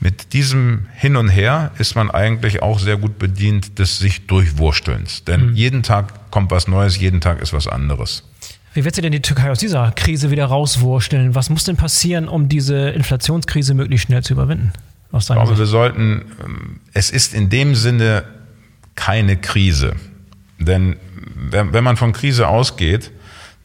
[0.00, 5.24] mit diesem Hin und Her ist man eigentlich auch sehr gut bedient des sich Durchwurstelns.
[5.24, 5.54] Denn mhm.
[5.54, 8.24] jeden Tag kommt was Neues, jeden Tag ist was anderes.
[8.72, 11.34] Wie wird sie denn die Türkei aus dieser Krise wieder rauswursteln?
[11.34, 14.72] Was muss denn passieren, um diese Inflationskrise möglichst schnell zu überwinden?
[15.12, 15.58] ich glaube, Sicht?
[15.58, 18.24] wir sollten, ähm, es ist in dem Sinne
[18.94, 19.96] keine Krise.
[20.58, 20.96] Denn
[21.50, 23.10] wenn man von Krise ausgeht,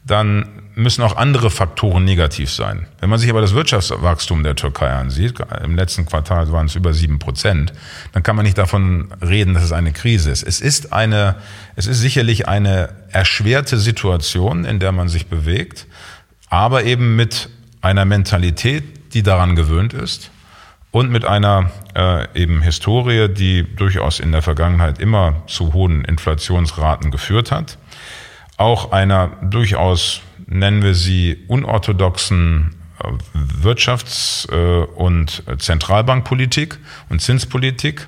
[0.04, 2.86] dann müssen auch andere Faktoren negativ sein.
[3.00, 6.92] Wenn man sich aber das Wirtschaftswachstum der Türkei ansieht, im letzten Quartal waren es über
[6.92, 7.72] sieben Prozent,
[8.12, 10.42] dann kann man nicht davon reden, dass es eine Krise ist.
[10.42, 11.36] Es ist eine,
[11.76, 15.86] es ist sicherlich eine erschwerte Situation, in der man sich bewegt,
[16.50, 17.48] aber eben mit
[17.80, 20.30] einer Mentalität, die daran gewöhnt ist
[20.90, 27.10] und mit einer äh, eben Historie, die durchaus in der Vergangenheit immer zu hohen Inflationsraten
[27.10, 27.78] geführt hat,
[28.58, 33.08] auch einer durchaus nennen wir sie, unorthodoxen äh,
[33.62, 36.78] Wirtschafts- äh, und Zentralbankpolitik
[37.08, 38.06] und Zinspolitik.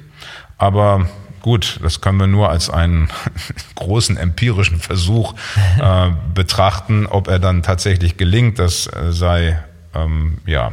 [0.57, 1.09] Aber
[1.42, 3.09] gut, das können wir nur als einen
[3.74, 5.35] großen empirischen Versuch
[5.81, 7.07] äh, betrachten.
[7.07, 9.62] Ob er dann tatsächlich gelingt, das äh, sei
[9.94, 10.72] ähm, ja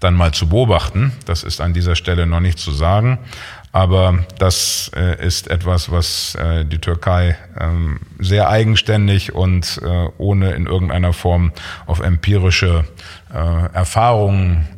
[0.00, 1.12] dann mal zu beobachten.
[1.24, 3.18] Das ist an dieser Stelle noch nicht zu sagen.
[3.74, 10.52] Aber das äh, ist etwas, was äh, die Türkei ähm, sehr eigenständig und äh, ohne
[10.52, 11.50] in irgendeiner Form
[11.84, 12.84] auf empirische
[13.34, 14.68] äh, Erfahrungen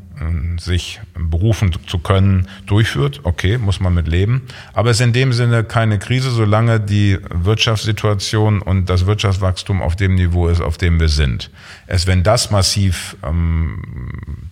[0.59, 3.21] sich berufen zu können, durchführt.
[3.25, 4.43] Okay, muss man mit leben.
[4.73, 9.95] Aber es ist in dem Sinne keine Krise, solange die Wirtschaftssituation und das Wirtschaftswachstum auf
[9.95, 11.51] dem Niveau ist, auf dem wir sind.
[11.87, 13.83] Es, wenn das massiv ähm,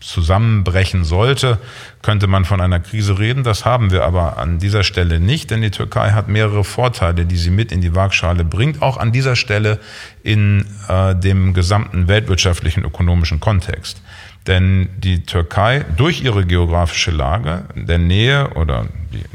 [0.00, 1.58] zusammenbrechen sollte,
[2.02, 3.42] könnte man von einer Krise reden.
[3.42, 7.36] Das haben wir aber an dieser Stelle nicht, denn die Türkei hat mehrere Vorteile, die
[7.36, 9.80] sie mit in die Waagschale bringt, auch an dieser Stelle
[10.22, 14.02] in äh, dem gesamten weltwirtschaftlichen ökonomischen Kontext.
[14.46, 18.86] Denn die Türkei durch ihre geografische Lage, der Nähe oder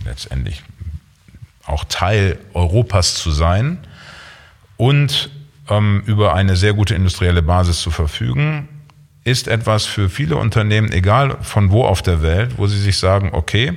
[0.06, 0.62] letztendlich
[1.66, 3.80] auch Teil Europas zu sein
[4.78, 5.30] und
[5.70, 8.68] ähm, über eine sehr gute industrielle Basis zu verfügen,
[9.24, 13.30] ist etwas für viele Unternehmen, egal von wo auf der Welt, wo sie sich sagen,
[13.34, 13.74] okay,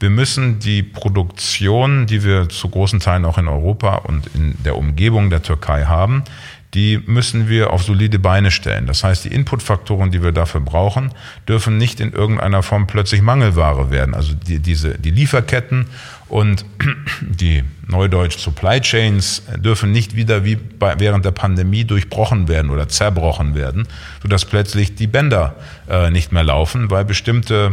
[0.00, 4.76] wir müssen die Produktion, die wir zu großen Teilen auch in Europa und in der
[4.76, 6.24] Umgebung der Türkei haben,
[6.74, 8.86] die müssen wir auf solide Beine stellen.
[8.86, 11.12] Das heißt, die Inputfaktoren, die wir dafür brauchen,
[11.48, 14.14] dürfen nicht in irgendeiner Form plötzlich Mangelware werden.
[14.14, 15.86] Also die, diese, die Lieferketten
[16.28, 16.64] und
[17.20, 22.88] die Neudeutsch Supply Chains dürfen nicht wieder wie bei, während der Pandemie durchbrochen werden oder
[22.88, 23.86] zerbrochen werden,
[24.22, 25.54] sodass plötzlich die Bänder
[25.88, 27.72] äh, nicht mehr laufen, weil bestimmte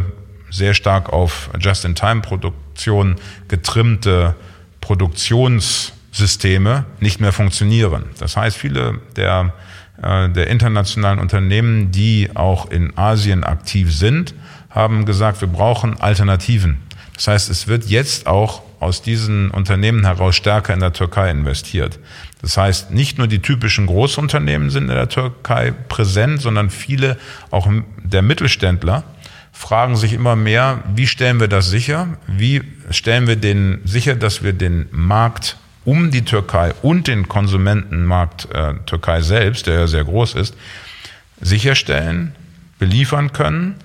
[0.50, 3.16] sehr stark auf Just-in-Time-Produktion
[3.48, 4.36] getrimmte
[4.80, 8.04] Produktions Systeme nicht mehr funktionieren.
[8.20, 9.52] Das heißt, viele der,
[10.00, 14.32] äh, der internationalen Unternehmen, die auch in Asien aktiv sind,
[14.70, 16.78] haben gesagt, wir brauchen Alternativen.
[17.14, 21.98] Das heißt, es wird jetzt auch aus diesen Unternehmen heraus stärker in der Türkei investiert.
[22.42, 27.16] Das heißt, nicht nur die typischen Großunternehmen sind in der Türkei präsent, sondern viele
[27.50, 27.68] auch
[28.02, 29.02] der Mittelständler
[29.52, 32.18] fragen sich immer mehr, wie stellen wir das sicher?
[32.26, 38.48] Wie stellen wir den sicher, dass wir den Markt um die Türkei und den Konsumentenmarkt
[38.52, 40.56] äh, Türkei selbst, der ja sehr groß ist,
[41.40, 42.34] sicherstellen,
[42.78, 43.76] beliefern können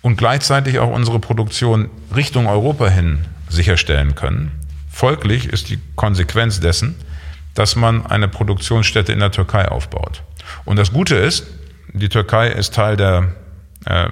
[0.00, 4.52] und gleichzeitig auch unsere Produktion Richtung Europa hin sicherstellen können.
[4.90, 6.96] Folglich ist die Konsequenz dessen,
[7.54, 10.22] dass man eine Produktionsstätte in der Türkei aufbaut.
[10.64, 11.46] Und das Gute ist,
[11.92, 13.28] die Türkei ist Teil der
[13.84, 14.08] äh,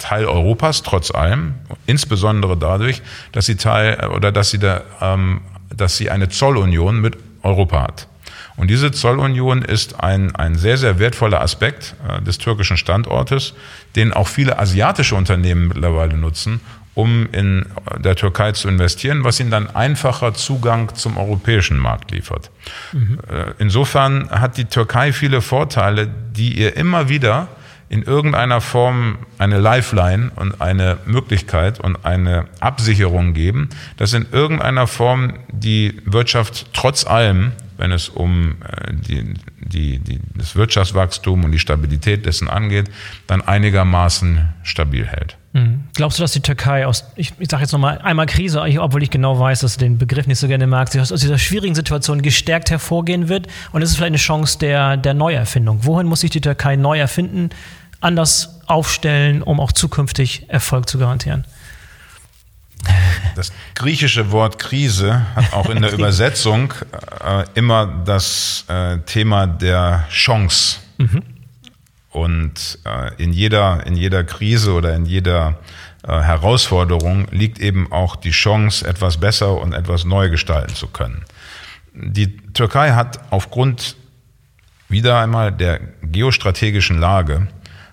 [0.00, 1.54] Teil Europas trotz allem,
[1.86, 5.40] insbesondere dadurch, dass sie Teil oder dass sie da, ähm,
[5.76, 8.08] dass sie eine Zollunion mit Europa hat.
[8.56, 13.54] Und diese Zollunion ist ein, ein sehr, sehr wertvoller Aspekt äh, des türkischen Standortes,
[13.96, 16.60] den auch viele asiatische Unternehmen mittlerweile nutzen,
[16.94, 17.66] um in
[17.98, 22.50] der Türkei zu investieren, was ihnen dann einfacher Zugang zum europäischen Markt liefert.
[22.92, 23.18] Mhm.
[23.30, 27.48] Äh, insofern hat die Türkei viele Vorteile, die ihr immer wieder
[27.92, 34.86] in irgendeiner Form eine Lifeline und eine Möglichkeit und eine Absicherung geben, dass in irgendeiner
[34.86, 41.52] Form die Wirtschaft trotz allem, wenn es um äh, die, die, die, das Wirtschaftswachstum und
[41.52, 42.90] die Stabilität dessen angeht,
[43.26, 45.36] dann einigermaßen stabil hält.
[45.52, 45.84] Mhm.
[45.94, 49.10] Glaubst du, dass die Türkei aus, ich, ich sage jetzt nochmal einmal Krise, obwohl ich
[49.10, 52.70] genau weiß, dass du den Begriff nicht so gerne magst, aus dieser schwierigen Situation gestärkt
[52.70, 53.48] hervorgehen wird?
[53.72, 55.80] Und ist vielleicht eine Chance der, der Neuerfindung?
[55.82, 57.50] Wohin muss sich die Türkei neu erfinden?
[58.02, 61.46] Anders aufstellen, um auch zukünftig Erfolg zu garantieren?
[63.36, 66.74] Das griechische Wort Krise hat auch in der Übersetzung
[67.24, 70.78] äh, immer das äh, Thema der Chance.
[70.98, 71.22] Mhm.
[72.10, 75.58] Und äh, in, jeder, in jeder Krise oder in jeder
[76.02, 81.24] äh, Herausforderung liegt eben auch die Chance, etwas besser und etwas neu gestalten zu können.
[81.94, 83.96] Die Türkei hat aufgrund
[84.88, 87.48] wieder einmal der geostrategischen Lage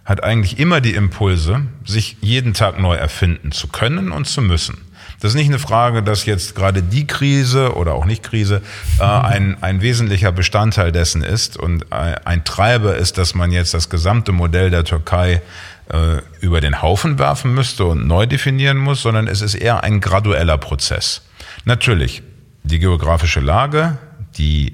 [0.09, 4.79] hat eigentlich immer die Impulse, sich jeden Tag neu erfinden zu können und zu müssen.
[5.19, 8.63] Das ist nicht eine Frage, dass jetzt gerade die Krise oder auch nicht Krise
[8.99, 13.89] äh, ein, ein wesentlicher Bestandteil dessen ist und ein Treiber ist, dass man jetzt das
[13.89, 15.43] gesamte Modell der Türkei
[15.89, 19.99] äh, über den Haufen werfen müsste und neu definieren muss, sondern es ist eher ein
[19.99, 21.21] gradueller Prozess.
[21.65, 22.23] Natürlich,
[22.63, 23.97] die geografische Lage,
[24.37, 24.73] die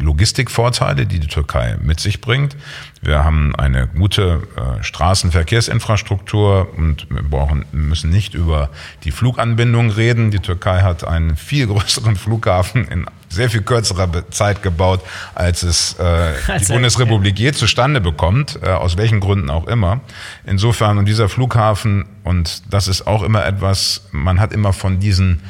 [0.00, 2.56] Logistikvorteile, die die Türkei mit sich bringt.
[3.00, 8.70] Wir haben eine gute äh, Straßenverkehrsinfrastruktur und wir brauchen, müssen nicht über
[9.02, 10.30] die Fluganbindung reden.
[10.30, 15.00] Die Türkei hat einen viel größeren Flughafen in sehr viel kürzerer Zeit gebaut,
[15.34, 16.02] als es äh,
[16.46, 20.00] also, die Bundesrepublik je zustande bekommt, äh, aus welchen Gründen auch immer.
[20.44, 25.40] Insofern, und dieser Flughafen, und das ist auch immer etwas, man hat immer von diesen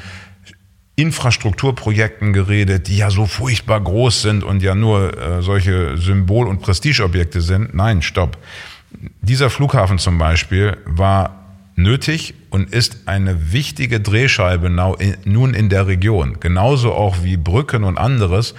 [0.97, 6.61] Infrastrukturprojekten geredet, die ja so furchtbar groß sind und ja nur äh, solche Symbol- und
[6.61, 7.75] Prestigeobjekte sind.
[7.75, 8.37] Nein, stopp.
[9.23, 11.43] Dieser Flughafen zum Beispiel war
[11.77, 14.69] nötig und ist eine wichtige Drehscheibe
[15.25, 16.37] nun in der Region.
[16.41, 18.55] Genauso auch wie Brücken und anderes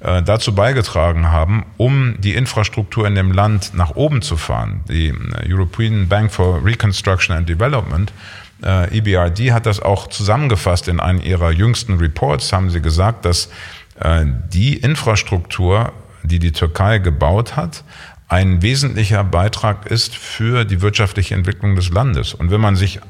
[0.00, 4.80] äh, dazu beigetragen haben, um die Infrastruktur in dem Land nach oben zu fahren.
[4.88, 5.14] Die äh,
[5.52, 8.12] European Bank for Reconstruction and Development
[8.62, 13.48] äh, EBRD hat das auch zusammengefasst in einem ihrer jüngsten Reports, haben sie gesagt, dass
[14.00, 15.92] äh, die Infrastruktur,
[16.22, 17.84] die die Türkei gebaut hat,
[18.28, 22.34] ein wesentlicher Beitrag ist für die wirtschaftliche Entwicklung des Landes.
[22.34, 23.00] Und wenn man sich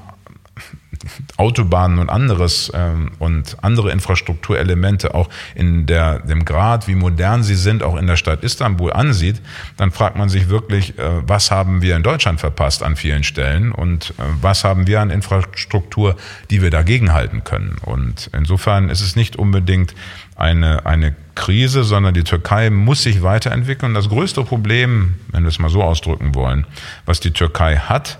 [1.36, 7.54] Autobahnen und anderes ähm, und andere Infrastrukturelemente auch in der, dem Grad, wie modern sie
[7.54, 9.40] sind, auch in der Stadt Istanbul ansieht,
[9.76, 13.72] dann fragt man sich wirklich, äh, was haben wir in Deutschland verpasst an vielen Stellen
[13.72, 16.16] und äh, was haben wir an Infrastruktur,
[16.50, 17.76] die wir dagegen halten können.
[17.82, 19.94] Und insofern ist es nicht unbedingt
[20.36, 23.94] eine, eine Krise, sondern die Türkei muss sich weiterentwickeln.
[23.94, 26.66] Das größte Problem, wenn wir es mal so ausdrücken wollen,
[27.06, 28.18] was die Türkei hat,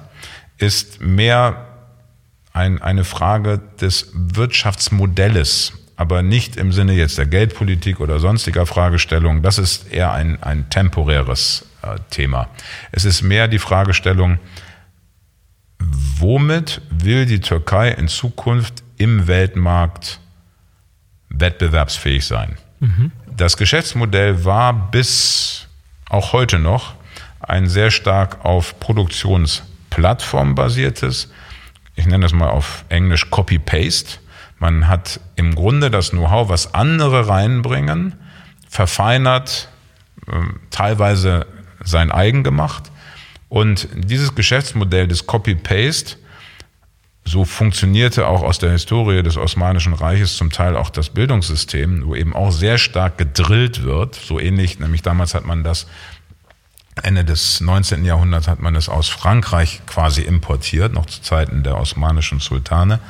[0.59, 1.68] ist mehr
[2.53, 9.43] ein, eine Frage des Wirtschaftsmodells, aber nicht im Sinne jetzt der Geldpolitik oder sonstiger Fragestellung.
[9.43, 12.49] Das ist eher ein, ein temporäres äh, Thema.
[12.93, 14.39] Es ist mehr die Fragestellung,
[15.79, 20.21] womit will die Türkei in Zukunft im Weltmarkt
[21.29, 22.59] wettbewerbsfähig sein?
[22.81, 23.13] Mhm.
[23.37, 25.69] Das Geschäftsmodell war bis
[26.09, 26.95] auch heute noch
[27.41, 31.31] ein sehr stark auf Produktionsplattform basiertes,
[31.99, 34.21] ich nenne das mal auf Englisch Copy-Paste.
[34.61, 38.15] Man hat im Grunde das Know-how, was andere reinbringen,
[38.69, 39.69] verfeinert,
[40.33, 41.47] ähm, teilweise
[41.83, 42.91] sein eigen gemacht
[43.49, 46.17] Und dieses Geschäftsmodell des Copy-Paste,
[47.25, 52.15] so funktionierte auch aus der Historie des Osmanischen Reiches zum Teil auch das Bildungssystem, wo
[52.15, 54.15] eben auch sehr stark gedrillt wird.
[54.15, 55.87] So ähnlich, nämlich damals hat man das
[57.05, 58.05] Ende des 19.
[58.05, 63.01] Jahrhunderts hat man es aus Frankreich quasi importiert, noch zu Zeiten der osmanischen Sultane.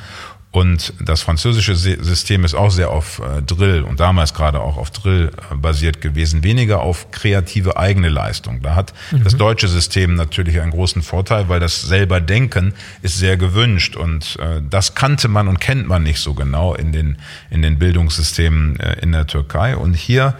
[0.51, 4.89] Und das französische System ist auch sehr auf äh, Drill und damals gerade auch auf
[4.89, 8.63] Drill äh, basiert gewesen, weniger auf kreative eigene Leistung.
[8.63, 9.23] Da hat mhm.
[9.23, 14.39] das deutsche System natürlich einen großen Vorteil, weil das selber Denken ist sehr gewünscht und
[14.39, 17.17] äh, das kannte man und kennt man nicht so genau in den,
[17.51, 19.75] in den Bildungssystemen in der Türkei.
[19.75, 20.35] Und hier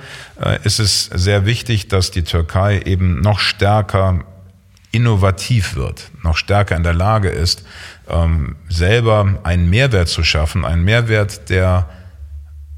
[0.64, 4.24] ist es sehr wichtig, dass die Türkei eben noch stärker
[4.92, 7.64] innovativ wird, noch stärker in der Lage ist,
[8.10, 11.90] ähm, selber einen Mehrwert zu schaffen, einen Mehrwert, der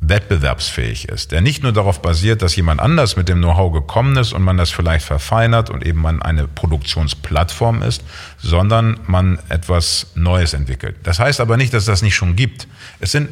[0.01, 4.33] wettbewerbsfähig ist, der nicht nur darauf basiert, dass jemand anders mit dem Know-how gekommen ist
[4.33, 8.03] und man das vielleicht verfeinert und eben man eine Produktionsplattform ist,
[8.39, 10.95] sondern man etwas Neues entwickelt.
[11.03, 12.67] Das heißt aber nicht, dass das nicht schon gibt.
[12.99, 13.29] Es sind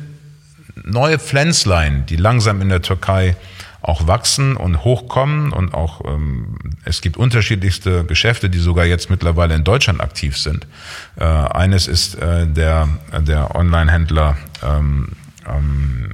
[0.86, 3.36] neue Pflänzlein, die langsam in der Türkei
[3.82, 9.56] auch wachsen und hochkommen und auch ähm, es gibt unterschiedlichste Geschäfte, die sogar jetzt mittlerweile
[9.56, 10.68] in Deutschland aktiv sind.
[11.15, 12.89] Äh, eines ist äh, der
[13.20, 15.10] der Online-Händler ähm,
[15.48, 16.10] ähm,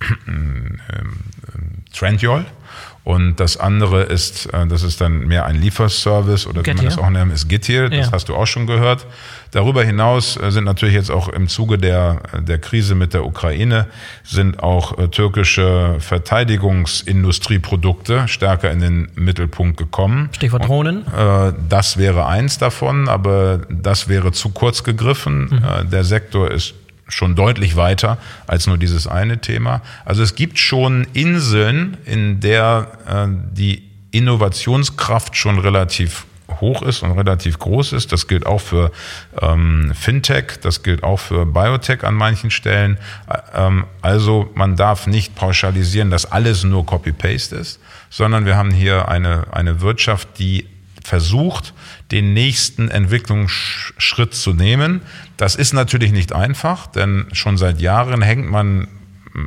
[1.92, 2.46] Trendyol
[3.02, 6.98] und das andere ist, äh, das ist dann mehr ein Lieferservice oder wie man das
[6.98, 7.88] auch nennt, ist Getir.
[7.88, 8.12] Das ja.
[8.12, 9.06] hast du auch schon gehört.
[9.52, 13.86] Darüber hinaus äh, sind natürlich jetzt auch im Zuge der, der Krise mit der Ukraine
[14.22, 20.28] sind auch äh, türkische Verteidigungsindustrieprodukte stärker in den Mittelpunkt gekommen.
[20.32, 21.04] Stichwort Drohnen.
[21.04, 25.48] Und, das wäre eins davon, aber das wäre zu kurz gegriffen.
[25.50, 25.62] Mhm.
[25.90, 26.74] der Sektor ist
[27.10, 29.82] schon deutlich weiter als nur dieses eine Thema.
[30.04, 36.26] Also es gibt schon Inseln, in der äh, die Innovationskraft schon relativ
[36.60, 38.12] hoch ist und relativ groß ist.
[38.12, 38.90] Das gilt auch für
[39.40, 42.98] ähm, Fintech, das gilt auch für Biotech an manchen Stellen.
[43.54, 49.08] Ähm, also man darf nicht pauschalisieren, dass alles nur Copy-Paste ist, sondern wir haben hier
[49.08, 50.66] eine, eine Wirtschaft, die
[51.04, 51.72] versucht,
[52.10, 55.00] den nächsten Entwicklungsschritt zu nehmen.
[55.40, 58.88] Das ist natürlich nicht einfach, denn schon seit Jahren hängt man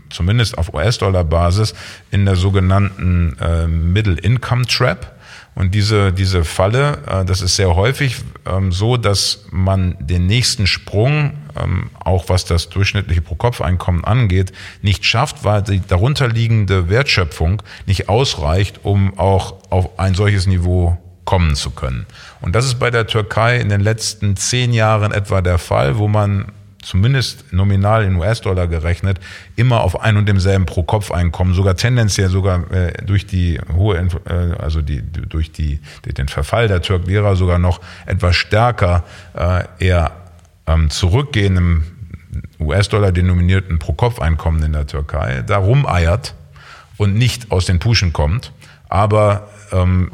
[0.09, 1.75] zumindest auf US-Dollar-Basis
[2.09, 5.15] in der sogenannten äh, Middle Income Trap.
[5.53, 8.15] Und diese, diese Falle, äh, das ist sehr häufig
[8.47, 14.51] ähm, so, dass man den nächsten Sprung, ähm, auch was das durchschnittliche Pro-Kopf-Einkommen angeht,
[14.81, 21.55] nicht schafft, weil die darunterliegende Wertschöpfung nicht ausreicht, um auch auf ein solches Niveau kommen
[21.55, 22.05] zu können.
[22.41, 26.07] Und das ist bei der Türkei in den letzten zehn Jahren etwa der Fall, wo
[26.07, 26.45] man
[26.83, 29.19] zumindest nominal in US-Dollar gerechnet,
[29.55, 34.81] immer auf ein und demselben Pro-Kopf-Einkommen, sogar tendenziell sogar äh, durch die hohe, äh, also
[34.81, 40.11] die, durch die, den Verfall der Türk-Lira sogar noch etwas stärker äh, eher
[40.67, 41.83] ähm, zurückgehen im
[42.59, 46.35] US-Dollar denominierten Pro-Kopf-Einkommen in der Türkei, da rumeiert
[46.97, 48.51] und nicht aus den Puschen kommt,
[48.89, 49.49] aber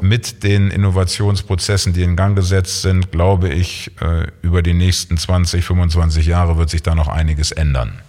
[0.00, 5.64] mit den Innovationsprozessen, die in Gang gesetzt sind, glaube ich, äh, über die nächsten 20,
[5.64, 8.00] 25 Jahre wird sich da noch einiges ändern.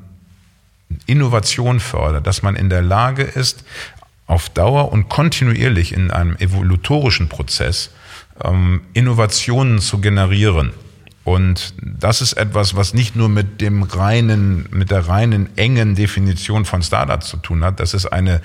[1.05, 3.63] Innovation fördert, dass man in der Lage ist,
[4.25, 7.89] auf Dauer und kontinuierlich in einem evolutorischen Prozess
[8.43, 10.71] ähm, Innovationen zu generieren.
[11.23, 16.65] Und das ist etwas, was nicht nur mit dem reinen, mit der reinen engen Definition
[16.65, 17.79] von Startups zu tun hat.
[17.79, 18.41] Das ist eine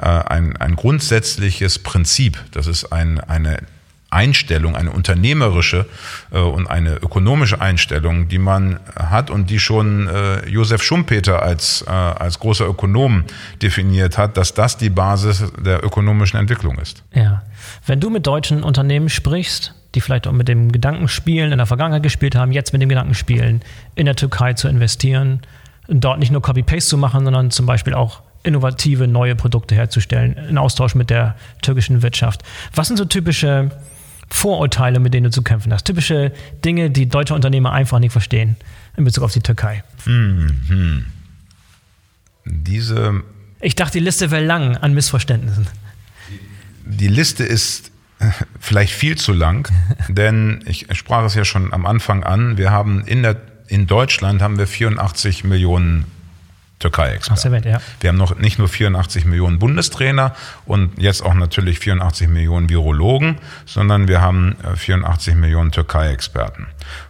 [0.00, 2.42] äh, ein, ein grundsätzliches Prinzip.
[2.52, 3.58] Das ist ein, eine
[4.10, 5.86] Einstellung, eine unternehmerische
[6.32, 11.84] äh, und eine ökonomische Einstellung, die man hat und die schon äh, Josef Schumpeter als,
[11.86, 13.24] äh, als großer Ökonom
[13.62, 17.02] definiert hat, dass das die Basis der ökonomischen Entwicklung ist.
[17.14, 17.42] Ja.
[17.86, 21.66] Wenn du mit deutschen Unternehmen sprichst, die vielleicht auch mit dem Gedanken spielen, in der
[21.66, 23.62] Vergangenheit gespielt haben, jetzt mit dem Gedanken spielen,
[23.94, 25.40] in der Türkei zu investieren,
[25.88, 30.58] dort nicht nur Copy-Paste zu machen, sondern zum Beispiel auch innovative neue Produkte herzustellen, in
[30.58, 32.42] Austausch mit der türkischen Wirtschaft.
[32.74, 33.70] Was sind so typische
[34.30, 35.84] Vorurteile, mit denen du zu kämpfen hast?
[35.84, 36.32] Typische
[36.64, 38.56] Dinge, die deutsche Unternehmer einfach nicht verstehen
[38.96, 39.82] in Bezug auf die Türkei?
[40.06, 41.06] Mhm.
[42.44, 43.22] Diese.
[43.60, 45.66] Ich dachte, die Liste wäre lang an Missverständnissen.
[46.84, 49.70] Die Liste ist äh, vielleicht viel zu lang,
[50.08, 52.56] denn ich sprach es ja schon am Anfang an.
[52.56, 53.36] Wir haben in der
[53.70, 56.04] in Deutschland haben wir 84 Millionen
[56.80, 57.68] Türkei-Experten.
[57.68, 57.80] Ja.
[58.00, 63.38] Wir haben noch nicht nur 84 Millionen Bundestrainer und jetzt auch natürlich 84 Millionen Virologen,
[63.66, 66.66] sondern wir haben 84 äh, Millionen Türkei-Experten.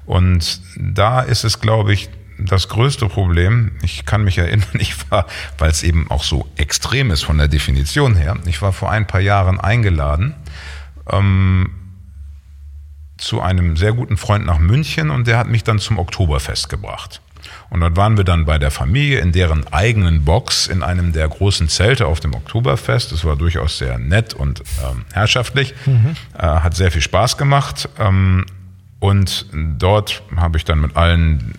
[0.06, 5.26] Und da ist es, glaube ich, das größte Problem, ich kann mich erinnern, ich war,
[5.56, 9.06] weil es eben auch so extrem ist von der Definition her, ich war vor ein
[9.06, 10.34] paar Jahren eingeladen
[11.10, 11.70] ähm,
[13.18, 17.20] zu einem sehr guten Freund nach München und der hat mich dann zum Oktoberfest gebracht.
[17.70, 21.28] Und dort waren wir dann bei der Familie in deren eigenen Box in einem der
[21.28, 23.12] großen Zelte auf dem Oktoberfest.
[23.12, 25.74] Das war durchaus sehr nett und ähm, herrschaftlich.
[25.86, 26.16] Mhm.
[26.36, 27.88] Äh, hat sehr viel Spaß gemacht.
[27.98, 28.46] Ähm,
[28.98, 31.54] und dort habe ich dann mit allen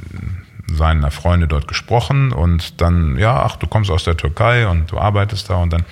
[0.75, 4.97] seiner Freunde dort gesprochen und dann, ja, ach, du kommst aus der Türkei und du
[4.97, 5.83] arbeitest da und dann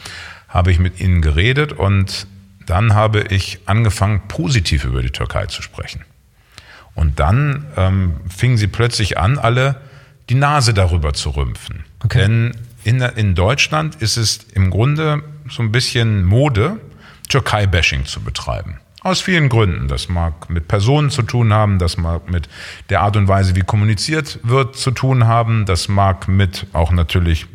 [0.47, 2.27] habe ich mit ihnen geredet und
[2.65, 6.03] dann habe ich angefangen, positiv über die Türkei zu sprechen.
[6.99, 9.77] Und dann ähm, fingen sie plötzlich an, alle
[10.27, 11.85] die Nase darüber zu rümpfen.
[12.03, 12.17] Okay.
[12.19, 12.51] Denn
[12.83, 16.75] in, in Deutschland ist es im Grunde so ein bisschen Mode,
[17.29, 18.81] Türkei-Bashing zu betreiben.
[18.99, 19.87] Aus vielen Gründen.
[19.87, 22.49] Das mag mit Personen zu tun haben, das mag mit
[22.89, 27.45] der Art und Weise, wie kommuniziert wird, zu tun haben, das mag mit auch natürlich,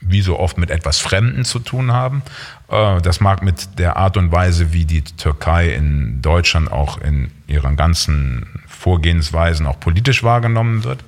[0.00, 2.22] wie so oft, mit etwas Fremden zu tun haben.
[2.68, 7.32] Äh, das mag mit der Art und Weise, wie die Türkei in Deutschland auch in
[7.48, 11.02] ihren ganzen Vorgehensweisen auch politisch wahrgenommen wird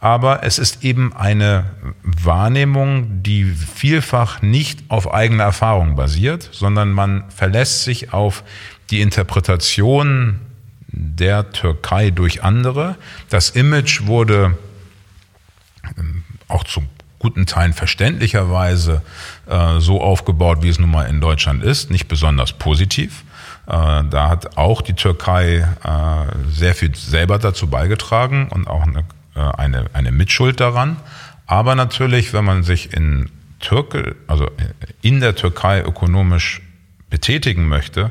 [0.00, 1.64] aber es ist eben eine
[2.04, 8.44] Wahrnehmung, die vielfach nicht auf eigener Erfahrung basiert, sondern man verlässt sich auf
[8.90, 10.38] die Interpretation
[10.86, 12.94] der Türkei durch andere.
[13.28, 14.56] Das Image wurde
[15.98, 16.84] ähm, auch zu
[17.18, 19.02] guten Teilen verständlicherweise
[19.48, 23.24] äh, so aufgebaut, wie es nun mal in Deutschland ist, nicht besonders positiv.
[23.68, 29.04] Äh, da hat auch die Türkei äh, sehr viel selber dazu beigetragen und auch eine
[29.38, 30.96] äh, eine, eine Mitschuld daran.
[31.46, 34.50] Aber natürlich, wenn man sich in Türke, also
[35.00, 36.60] in der Türkei ökonomisch
[37.08, 38.10] betätigen möchte,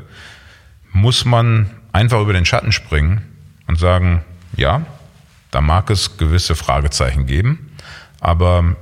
[0.92, 3.22] muss man einfach über den Schatten springen
[3.66, 4.24] und sagen,
[4.56, 4.82] ja,
[5.50, 7.70] da mag es gewisse Fragezeichen geben,
[8.20, 8.76] aber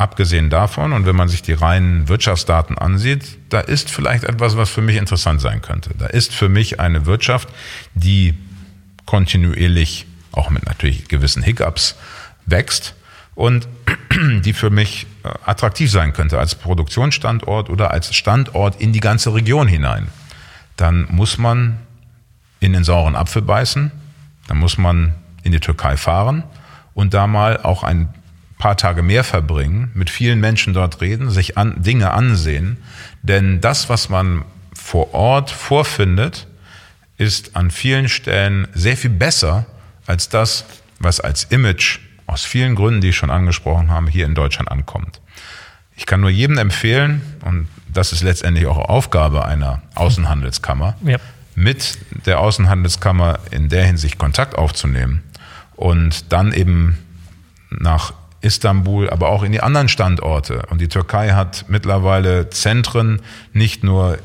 [0.00, 4.70] abgesehen davon und wenn man sich die reinen Wirtschaftsdaten ansieht, da ist vielleicht etwas, was
[4.70, 5.90] für mich interessant sein könnte.
[5.98, 7.50] Da ist für mich eine Wirtschaft,
[7.94, 8.34] die
[9.04, 11.96] kontinuierlich auch mit natürlich gewissen Hiccups
[12.46, 12.94] wächst
[13.34, 13.68] und
[14.44, 19.34] die für mich äh, attraktiv sein könnte als Produktionsstandort oder als Standort in die ganze
[19.34, 20.08] Region hinein,
[20.76, 21.76] dann muss man
[22.58, 23.90] in den sauren Apfel beißen,
[24.48, 26.42] dann muss man in die Türkei fahren
[26.94, 28.08] und da mal auch ein
[28.60, 32.76] paar Tage mehr verbringen, mit vielen Menschen dort reden, sich an, Dinge ansehen,
[33.22, 36.46] denn das, was man vor Ort vorfindet,
[37.16, 39.66] ist an vielen Stellen sehr viel besser
[40.06, 40.64] als das,
[41.00, 45.20] was als Image aus vielen Gründen, die ich schon angesprochen habe, hier in Deutschland ankommt.
[45.96, 51.18] Ich kann nur jedem empfehlen, und das ist letztendlich auch Aufgabe einer Außenhandelskammer, ja.
[51.54, 55.22] mit der Außenhandelskammer in der Hinsicht Kontakt aufzunehmen
[55.76, 56.98] und dann eben
[57.70, 60.62] nach Istanbul, aber auch in die anderen Standorte.
[60.70, 63.20] Und die Türkei hat mittlerweile Zentren,
[63.52, 64.18] nicht nur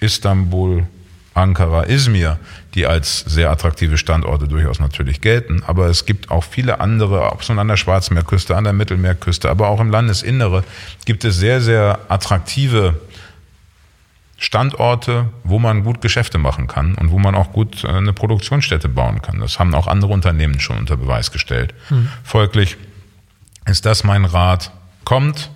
[0.00, 0.86] Istanbul,
[1.34, 2.38] Ankara, Izmir,
[2.74, 5.62] die als sehr attraktive Standorte durchaus natürlich gelten.
[5.66, 9.50] Aber es gibt auch viele andere, ob es nun an der Schwarzmeerküste, an der Mittelmeerküste,
[9.50, 10.62] aber auch im Landesinnere
[11.04, 13.00] gibt es sehr, sehr attraktive
[14.36, 18.88] Standorte, wo man gut Geschäfte machen kann und wo man auch gut äh, eine Produktionsstätte
[18.88, 19.40] bauen kann.
[19.40, 21.72] Das haben auch andere Unternehmen schon unter Beweis gestellt.
[21.88, 22.10] Mhm.
[22.24, 22.76] Folglich
[23.66, 24.70] ist das mein Rat.
[25.04, 25.50] Kommt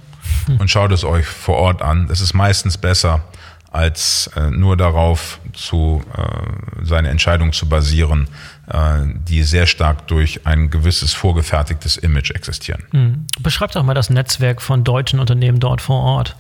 [0.59, 2.07] und schaut es euch vor Ort an.
[2.09, 3.23] Das ist meistens besser,
[3.71, 8.29] als äh, nur darauf zu, äh, seine Entscheidung zu basieren,
[8.67, 12.83] äh, die sehr stark durch ein gewisses vorgefertigtes Image existieren.
[12.93, 13.27] Mhm.
[13.41, 16.37] Beschreibt doch mal das Netzwerk von deutschen Unternehmen dort vor Ort.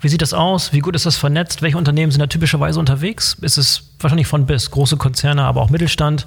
[0.00, 0.72] Wie sieht das aus?
[0.72, 1.62] Wie gut ist das vernetzt?
[1.62, 3.36] Welche Unternehmen sind da typischerweise unterwegs?
[3.40, 6.26] Ist es wahrscheinlich von bis große Konzerne, aber auch Mittelstand?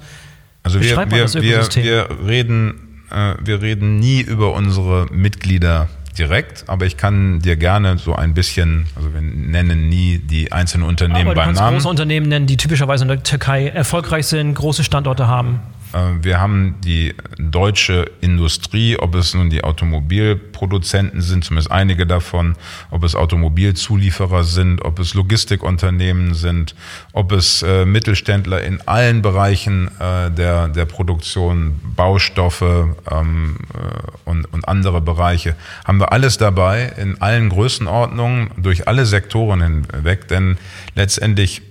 [0.62, 5.88] Also wir, wir, wir, wir, reden, wir reden nie über unsere Mitglieder
[6.18, 10.86] direkt, aber ich kann dir gerne so ein bisschen, also wir nennen nie die einzelnen
[10.86, 11.76] Unternehmen aber du beim kannst Namen.
[11.76, 15.60] große Unternehmen nennen, die typischerweise in der Türkei erfolgreich sind, große Standorte haben.
[15.96, 22.56] Äh, wir haben die deutsche Industrie, ob es nun die Automobilproduzenten sind, zumindest einige davon,
[22.90, 26.74] ob es Automobilzulieferer sind, ob es Logistikunternehmen sind,
[27.12, 32.62] ob es äh, Mittelständler in allen Bereichen äh, der, der Produktion, Baustoffe
[33.10, 39.06] ähm, äh, und, und andere Bereiche, haben wir alles dabei in allen Größenordnungen, durch alle
[39.06, 40.58] Sektoren hinweg, denn
[40.94, 41.62] letztendlich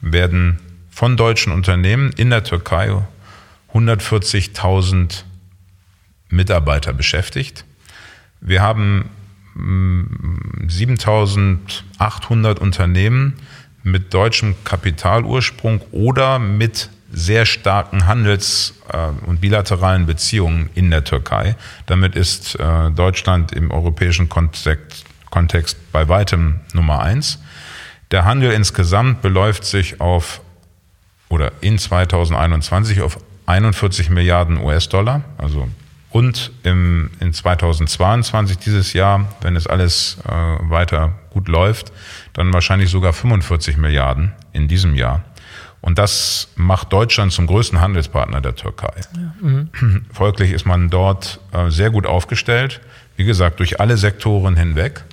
[0.00, 0.60] werden
[0.90, 2.90] von deutschen Unternehmen in der Türkei
[3.76, 5.24] 140.000
[6.28, 7.64] Mitarbeiter beschäftigt.
[8.40, 9.10] Wir haben
[9.56, 13.34] 7.800 mm, Unternehmen
[13.82, 21.54] mit deutschem Kapitalursprung oder mit sehr starken Handels- äh, und bilateralen Beziehungen in der Türkei.
[21.86, 27.38] Damit ist äh, Deutschland im europäischen Kontext, Kontext bei weitem Nummer eins.
[28.10, 30.40] Der Handel insgesamt beläuft sich auf
[31.28, 35.68] oder in 2021 auf 41 Milliarden US-Dollar, also
[36.10, 41.92] und im, in 2022 dieses Jahr, wenn es alles äh, weiter gut läuft,
[42.32, 45.24] dann wahrscheinlich sogar 45 Milliarden in diesem Jahr.
[45.82, 48.94] Und das macht Deutschland zum größten Handelspartner der Türkei.
[49.14, 49.46] Ja.
[49.46, 50.06] Mhm.
[50.12, 52.80] Folglich ist man dort äh, sehr gut aufgestellt,
[53.16, 55.04] wie gesagt, durch alle Sektoren hinweg.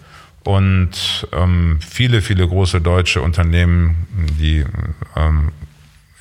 [0.45, 4.07] Und ähm, viele, viele große deutsche Unternehmen,
[4.39, 4.65] die
[5.15, 5.51] ähm,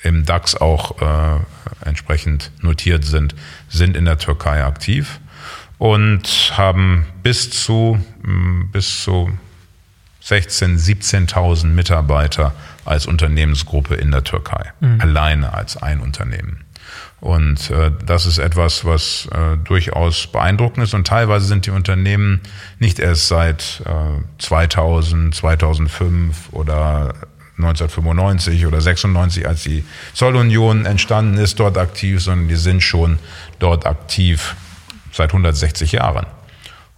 [0.02, 1.40] im DAX auch äh,
[1.84, 3.34] entsprechend notiert sind,
[3.68, 5.20] sind in der Türkei aktiv
[5.78, 9.30] und haben bis zu, mm, bis zu
[10.24, 10.78] 16.000,
[11.32, 12.54] 17.000 Mitarbeiter
[12.84, 15.00] als Unternehmensgruppe in der Türkei, mhm.
[15.00, 16.64] alleine als ein Unternehmen.
[17.20, 20.94] Und äh, das ist etwas, was äh, durchaus beeindruckend ist.
[20.94, 22.40] Und teilweise sind die Unternehmen
[22.80, 27.14] nicht erst seit äh, 2000, 2005 oder
[27.58, 29.84] 1995 oder 96, als die
[30.14, 33.18] Zollunion entstanden ist, dort aktiv, sondern die sind schon
[33.58, 34.56] dort aktiv
[35.12, 36.26] seit 160 Jahren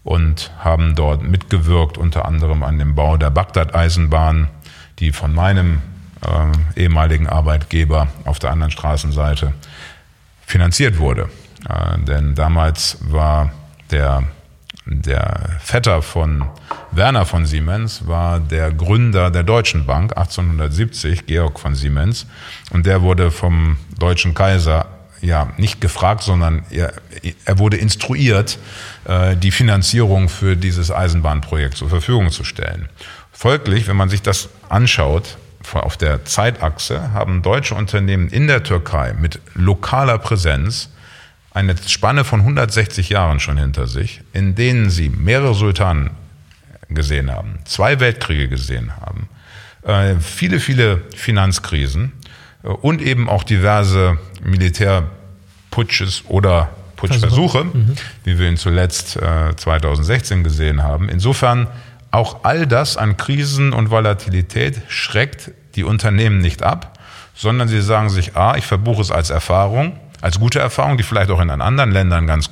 [0.05, 4.49] und haben dort mitgewirkt, unter anderem an dem Bau der Bagdad-Eisenbahn,
[5.01, 5.81] die von meinem
[6.25, 9.55] äh, ehemaligen Arbeitgeber auf der anderen Straßenseite
[10.47, 11.29] finanziert wurde.
[11.69, 13.51] Äh, denn damals war
[13.91, 14.25] der
[14.87, 16.45] der Vetter von
[16.93, 22.27] Werner von Siemens war der Gründer der Deutschen Bank 1870, Georg von Siemens.
[22.71, 24.87] Und der wurde vom deutschen Kaiser
[25.23, 26.93] ja nicht gefragt, sondern er,
[27.47, 28.59] er wurde instruiert,
[29.07, 32.91] äh, die Finanzierung für dieses Eisenbahnprojekt zur Verfügung zu stellen.
[33.33, 35.39] Folglich, wenn man sich das anschaut,
[35.73, 40.91] auf der Zeitachse haben deutsche Unternehmen in der Türkei mit lokaler Präsenz
[41.55, 46.11] eine Spanne von 160 Jahren schon hinter sich, in denen sie mehrere Sultanen
[46.91, 49.29] gesehen haben, zwei Weltkriege gesehen haben,
[49.83, 52.13] äh, viele, viele Finanzkrisen
[52.65, 57.95] äh, und eben auch diverse Militärputsches oder Putschversuche, mhm.
[58.25, 61.09] wie wir ihn zuletzt äh, 2016 gesehen haben.
[61.09, 61.69] Insofern
[62.11, 66.99] auch all das an Krisen und Volatilität schreckt die Unternehmen nicht ab,
[67.35, 71.31] sondern sie sagen sich, ah, ich verbuche es als Erfahrung als gute Erfahrung, die vielleicht
[71.31, 72.49] auch in anderen Ländern ganz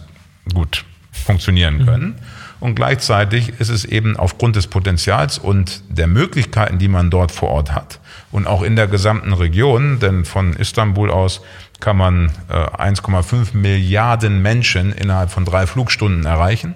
[0.52, 1.86] gut funktionieren mhm.
[1.86, 2.04] können.
[2.04, 2.14] Mhm.
[2.60, 7.48] Und gleichzeitig ist es eben aufgrund des Potenzials und der Möglichkeiten, die man dort vor
[7.48, 7.98] Ort hat
[8.30, 11.40] und auch in der gesamten Region, denn von Istanbul aus
[11.80, 16.74] kann man äh, 1,5 Milliarden Menschen innerhalb von drei Flugstunden erreichen.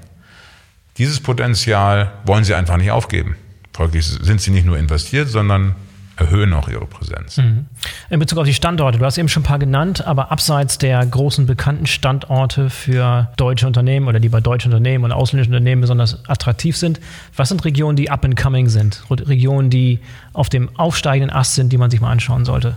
[0.97, 3.37] Dieses Potenzial wollen sie einfach nicht aufgeben.
[3.75, 5.75] Folglich sind sie nicht nur investiert, sondern
[6.17, 7.37] erhöhen auch ihre Präsenz.
[7.37, 7.67] Mhm.
[8.09, 11.05] In Bezug auf die Standorte, du hast eben schon ein paar genannt, aber abseits der
[11.05, 16.27] großen bekannten Standorte für deutsche Unternehmen oder die bei deutschen Unternehmen und ausländischen Unternehmen besonders
[16.29, 17.01] attraktiv sind,
[17.37, 19.03] was sind Regionen, die up and coming sind?
[19.11, 20.01] Regionen, die
[20.33, 22.77] auf dem aufsteigenden Ast sind, die man sich mal anschauen sollte?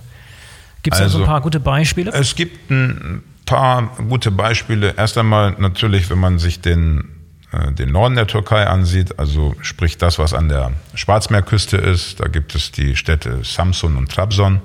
[0.83, 2.11] Gibt es also, da so ein also, paar gute Beispiele?
[2.11, 4.93] Es gibt ein paar gute Beispiele.
[4.97, 7.18] Erst einmal natürlich, wenn man sich den
[7.51, 12.53] den Norden der Türkei ansieht, also sprich das, was an der Schwarzmeerküste ist, da gibt
[12.53, 14.61] es die Städte Samsun und Trabzon.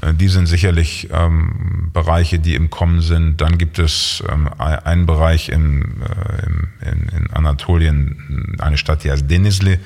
[0.00, 3.40] Äh, die sind sicherlich ähm, Bereiche, die im Kommen sind.
[3.40, 9.30] Dann gibt es ähm, einen Bereich in, äh, in, in, Anatolien, eine Stadt, die heißt
[9.30, 9.78] Denizli.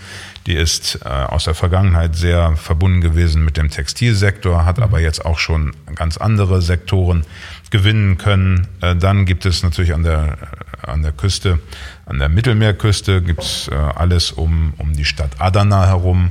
[0.46, 5.24] Die ist äh, aus der Vergangenheit sehr verbunden gewesen mit dem Textilsektor, hat aber jetzt
[5.24, 7.24] auch schon ganz andere Sektoren
[7.70, 8.66] gewinnen können.
[8.80, 10.38] Äh, dann gibt es natürlich an der,
[10.82, 11.58] an der Küste,
[12.06, 16.30] an der Mittelmeerküste, gibt es äh, alles um, um die Stadt Adana herum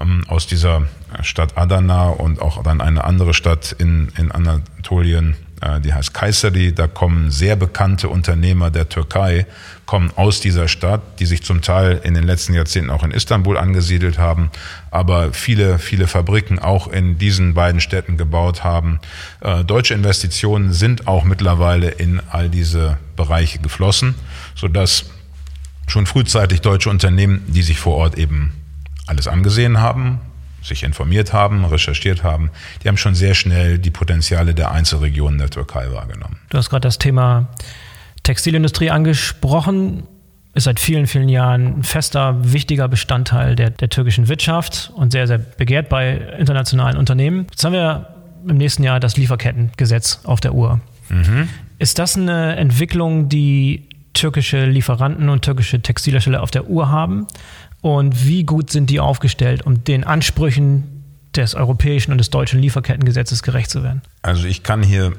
[0.00, 0.82] ähm, aus dieser
[1.22, 6.72] Stadt Adana und auch dann eine andere Stadt in, in Anatolien, äh, die heißt Kayseri.
[6.72, 9.46] Da kommen sehr bekannte Unternehmer der Türkei,
[9.92, 13.58] kommen aus dieser Stadt, die sich zum Teil in den letzten Jahrzehnten auch in Istanbul
[13.58, 14.50] angesiedelt haben,
[14.90, 19.00] aber viele, viele Fabriken auch in diesen beiden Städten gebaut haben.
[19.42, 24.14] Äh, deutsche Investitionen sind auch mittlerweile in all diese Bereiche geflossen,
[24.54, 25.10] sodass
[25.86, 28.54] schon frühzeitig deutsche Unternehmen, die sich vor Ort eben
[29.06, 30.20] alles angesehen haben,
[30.62, 32.50] sich informiert haben, recherchiert haben,
[32.82, 36.38] die haben schon sehr schnell die Potenziale der Einzelregionen der Türkei wahrgenommen.
[36.48, 37.50] Du hast gerade das Thema
[38.22, 40.04] Textilindustrie angesprochen.
[40.54, 45.26] Ist seit vielen, vielen Jahren ein fester, wichtiger Bestandteil der, der türkischen Wirtschaft und sehr,
[45.26, 47.46] sehr begehrt bei internationalen Unternehmen.
[47.50, 48.08] Jetzt haben wir
[48.46, 50.80] im nächsten Jahr das Lieferkettengesetz auf der Uhr.
[51.08, 51.48] Mhm.
[51.78, 57.26] Ist das eine Entwicklung, die türkische Lieferanten und türkische Textilhersteller auf der Uhr haben?
[57.82, 61.04] und wie gut sind die aufgestellt, um den Ansprüchen
[61.36, 64.02] des europäischen und des deutschen Lieferkettengesetzes gerecht zu werden?
[64.22, 65.12] Also ich kann hier,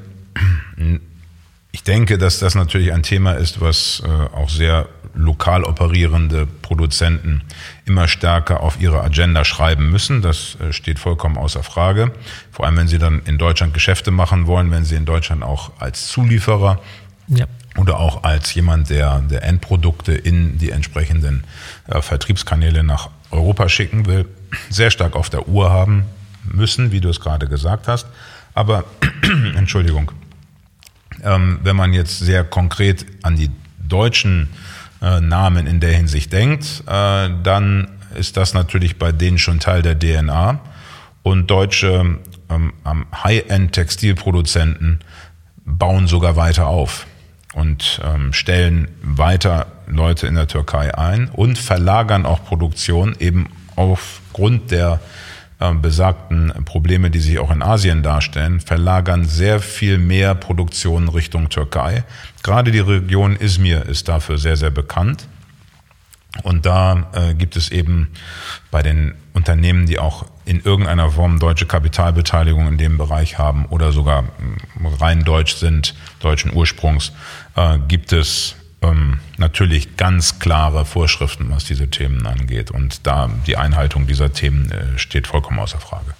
[1.74, 7.42] ich denke, dass das natürlich ein Thema ist, was äh, auch sehr lokal operierende Produzenten
[7.84, 10.22] immer stärker auf ihre Agenda schreiben müssen.
[10.22, 12.12] Das äh, steht vollkommen außer Frage.
[12.52, 15.72] Vor allem, wenn sie dann in Deutschland Geschäfte machen wollen, wenn sie in Deutschland auch
[15.80, 16.80] als Zulieferer
[17.26, 17.46] ja
[17.76, 21.42] oder auch als jemand, der, der Endprodukte in die entsprechenden
[21.88, 24.26] äh, Vertriebskanäle nach Europa schicken will,
[24.70, 26.04] sehr stark auf der Uhr haben
[26.44, 28.06] müssen, wie du es gerade gesagt hast.
[28.54, 28.84] Aber,
[29.56, 30.12] Entschuldigung,
[31.24, 33.50] ähm, wenn man jetzt sehr konkret an die
[33.86, 34.48] deutschen
[35.02, 39.82] äh, Namen in der Hinsicht denkt, äh, dann ist das natürlich bei denen schon Teil
[39.82, 40.60] der DNA.
[41.22, 42.18] Und deutsche
[42.50, 42.72] ähm,
[43.12, 45.00] High-End-Textilproduzenten
[45.64, 47.06] bauen sogar weiter auf
[47.54, 54.70] und ähm, stellen weiter Leute in der Türkei ein und verlagern auch Produktion eben aufgrund
[54.70, 55.00] der
[55.80, 62.04] besagten Probleme, die sich auch in Asien darstellen, verlagern sehr viel mehr Produktion Richtung Türkei.
[62.42, 65.26] Gerade die Region Izmir ist dafür sehr, sehr bekannt.
[66.42, 68.08] Und da äh, gibt es eben
[68.70, 73.92] bei den Unternehmen, die auch in irgendeiner Form deutsche Kapitalbeteiligung in dem Bereich haben oder
[73.92, 74.24] sogar
[75.00, 77.12] rein deutsch sind, deutschen Ursprungs,
[77.54, 78.56] äh, gibt es
[78.90, 82.70] ähm, natürlich ganz klare Vorschriften, was diese Themen angeht.
[82.70, 86.14] Und da die Einhaltung dieser Themen äh, steht vollkommen außer Frage.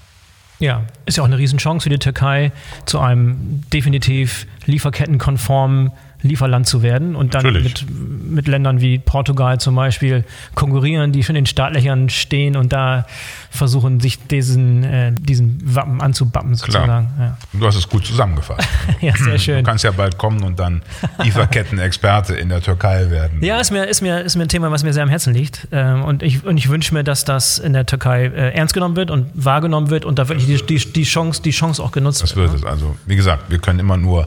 [0.60, 2.52] Ja, ist ja auch eine Riesenchance für die Türkei,
[2.86, 5.90] zu einem definitiv lieferkettenkonformen
[6.24, 11.36] Lieferland zu werden und dann mit, mit Ländern wie Portugal zum Beispiel konkurrieren, die schon
[11.36, 13.06] in Startlöchern stehen und da
[13.50, 17.10] versuchen, sich diesen, äh, diesen Wappen anzubappen sozusagen.
[17.18, 17.38] Ja.
[17.52, 18.66] Du hast es gut zusammengefasst.
[19.00, 19.58] ja, sehr schön.
[19.58, 20.82] Du kannst ja bald kommen und dann
[21.22, 23.44] Lieferketten-Experte in der Türkei werden.
[23.44, 25.68] Ja, ist mir, ist, mir, ist mir ein Thema, was mir sehr am Herzen liegt.
[25.72, 28.96] Ähm, und ich, und ich wünsche mir, dass das in der Türkei äh, ernst genommen
[28.96, 32.22] wird und wahrgenommen wird und da wirklich die, die, die, Chance, die Chance auch genutzt
[32.22, 32.46] das wird.
[32.46, 32.68] Das wird ne?
[32.68, 32.72] es.
[32.72, 34.26] Also, wie gesagt, wir können immer nur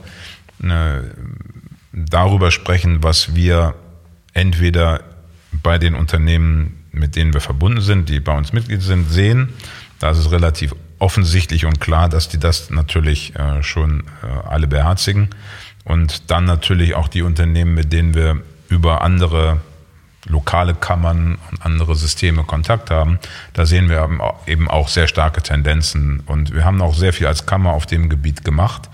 [0.61, 1.03] eine
[2.05, 3.75] darüber sprechen, was wir
[4.33, 5.01] entweder
[5.51, 9.49] bei den Unternehmen, mit denen wir verbunden sind, die bei uns Mitglied sind, sehen.
[9.99, 14.67] Da ist es relativ offensichtlich und klar, dass die das natürlich äh, schon äh, alle
[14.67, 15.29] beherzigen.
[15.83, 19.61] Und dann natürlich auch die Unternehmen, mit denen wir über andere
[20.25, 23.19] lokale Kammern und andere Systeme Kontakt haben.
[23.53, 24.09] Da sehen wir
[24.45, 26.21] eben auch sehr starke Tendenzen.
[26.25, 28.89] Und wir haben auch sehr viel als Kammer auf dem Gebiet gemacht.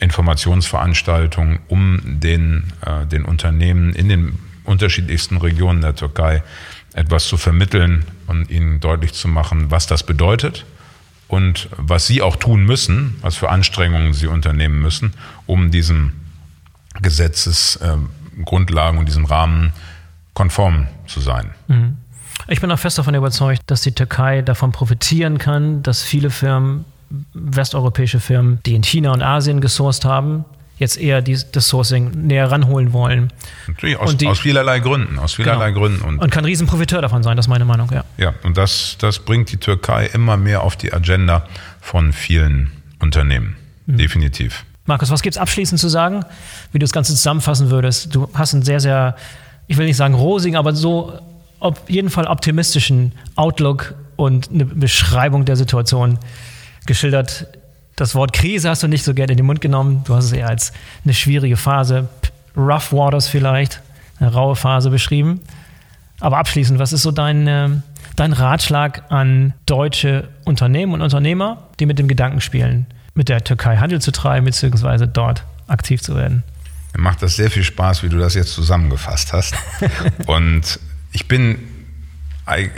[0.00, 6.42] Informationsveranstaltungen, um den, äh, den Unternehmen in den unterschiedlichsten Regionen der Türkei
[6.94, 10.66] etwas zu vermitteln und ihnen deutlich zu machen, was das bedeutet
[11.26, 15.14] und was sie auch tun müssen, was für Anstrengungen sie unternehmen müssen,
[15.46, 16.12] um diesen
[17.00, 19.72] Gesetzesgrundlagen äh, und diesem Rahmen
[20.34, 21.50] konform zu sein.
[21.68, 21.96] Mhm.
[22.46, 26.84] Ich bin auch fest davon überzeugt, dass die Türkei davon profitieren kann, dass viele Firmen
[27.32, 30.44] westeuropäische Firmen, die in China und Asien gesourced haben,
[30.76, 33.32] jetzt eher die, das Sourcing näher ranholen wollen.
[33.66, 35.18] Natürlich, aus, die, aus vielerlei Gründen.
[35.18, 35.80] Aus vielerlei genau.
[35.80, 36.02] Gründen.
[36.02, 38.04] Und, und kann Riesenprofiteur davon sein, das ist meine Meinung, ja.
[38.16, 41.46] Ja, und das, das bringt die Türkei immer mehr auf die Agenda
[41.80, 43.56] von vielen Unternehmen.
[43.86, 43.98] Mhm.
[43.98, 44.64] Definitiv.
[44.84, 46.24] Markus, was gibt es abschließend zu sagen,
[46.72, 48.14] wie du das Ganze zusammenfassen würdest?
[48.14, 49.16] Du hast ein sehr, sehr
[49.68, 51.12] ich will nicht sagen rosigen, aber so
[51.60, 56.18] auf jeden Fall optimistischen Outlook und eine Beschreibung der Situation
[56.88, 57.46] geschildert.
[57.94, 60.02] Das Wort Krise hast du nicht so gerne in den Mund genommen.
[60.04, 60.72] Du hast es eher als
[61.04, 62.08] eine schwierige Phase,
[62.56, 63.80] Rough Waters vielleicht,
[64.18, 65.40] eine raue Phase beschrieben.
[66.18, 67.68] Aber abschließend, was ist so dein, äh,
[68.16, 73.76] dein Ratschlag an deutsche Unternehmen und Unternehmer, die mit dem Gedanken spielen, mit der Türkei
[73.76, 76.42] Handel zu treiben, beziehungsweise dort aktiv zu werden?
[76.94, 79.54] Mir macht das sehr viel Spaß, wie du das jetzt zusammengefasst hast.
[80.26, 80.80] und
[81.12, 81.58] ich bin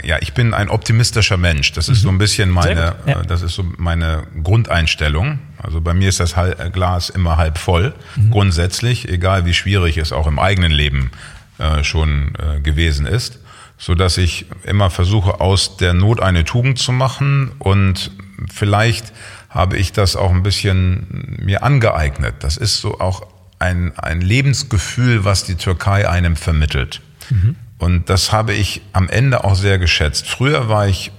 [0.03, 1.71] ja, ich bin ein optimistischer Mensch.
[1.73, 2.03] Das ist mhm.
[2.03, 3.21] so ein bisschen meine, ja.
[3.23, 5.39] das ist so meine Grundeinstellung.
[5.57, 6.35] Also bei mir ist das
[6.73, 8.31] Glas immer halb voll, mhm.
[8.31, 11.11] grundsätzlich, egal wie schwierig es auch im eigenen Leben
[11.59, 13.39] äh, schon äh, gewesen ist,
[13.77, 18.11] so dass ich immer versuche, aus der Not eine Tugend zu machen und
[18.51, 19.13] vielleicht
[19.49, 22.35] habe ich das auch ein bisschen mir angeeignet.
[22.39, 23.27] Das ist so auch
[23.59, 27.01] ein, ein Lebensgefühl, was die Türkei einem vermittelt.
[27.29, 27.55] Mhm.
[27.81, 30.29] Und das habe ich am Ende auch sehr geschätzt.
[30.29, 31.11] Früher war ich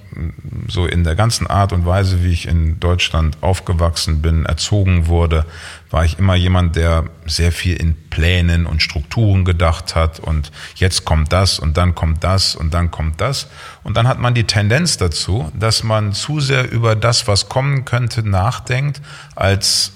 [0.68, 5.44] so in der ganzen Art und Weise, wie ich in Deutschland aufgewachsen bin, erzogen wurde,
[5.90, 11.04] war ich immer jemand, der sehr viel in Plänen und Strukturen gedacht hat und jetzt
[11.04, 13.48] kommt das und dann kommt das und dann kommt das.
[13.82, 17.84] Und dann hat man die Tendenz dazu, dass man zu sehr über das, was kommen
[17.84, 19.02] könnte, nachdenkt,
[19.34, 19.94] als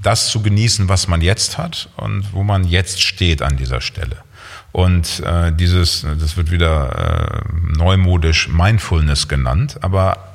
[0.00, 4.25] das zu genießen, was man jetzt hat und wo man jetzt steht an dieser Stelle.
[4.76, 10.34] Und äh, dieses, das wird wieder äh, neumodisch Mindfulness genannt, aber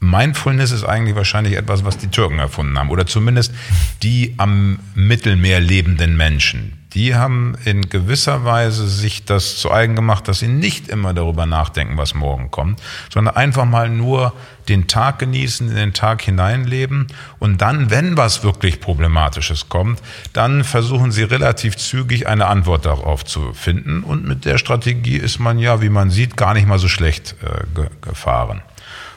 [0.00, 2.90] Mindfulness ist eigentlich wahrscheinlich etwas, was die Türken erfunden haben.
[2.90, 3.54] Oder zumindest
[4.02, 10.28] die am Mittelmeer lebenden Menschen die haben in gewisser Weise sich das zu eigen gemacht,
[10.28, 12.80] dass sie nicht immer darüber nachdenken, was morgen kommt,
[13.12, 14.32] sondern einfach mal nur
[14.70, 20.00] den Tag genießen, in den Tag hineinleben und dann, wenn was wirklich Problematisches kommt,
[20.32, 25.38] dann versuchen sie relativ zügig eine Antwort darauf zu finden und mit der Strategie ist
[25.38, 28.62] man ja, wie man sieht, gar nicht mal so schlecht äh, gefahren.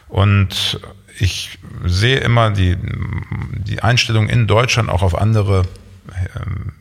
[0.10, 0.82] Und
[1.18, 2.76] ich sehe immer die,
[3.66, 5.64] die Einstellung in Deutschland auch auf andere
[6.36, 6.74] ähm,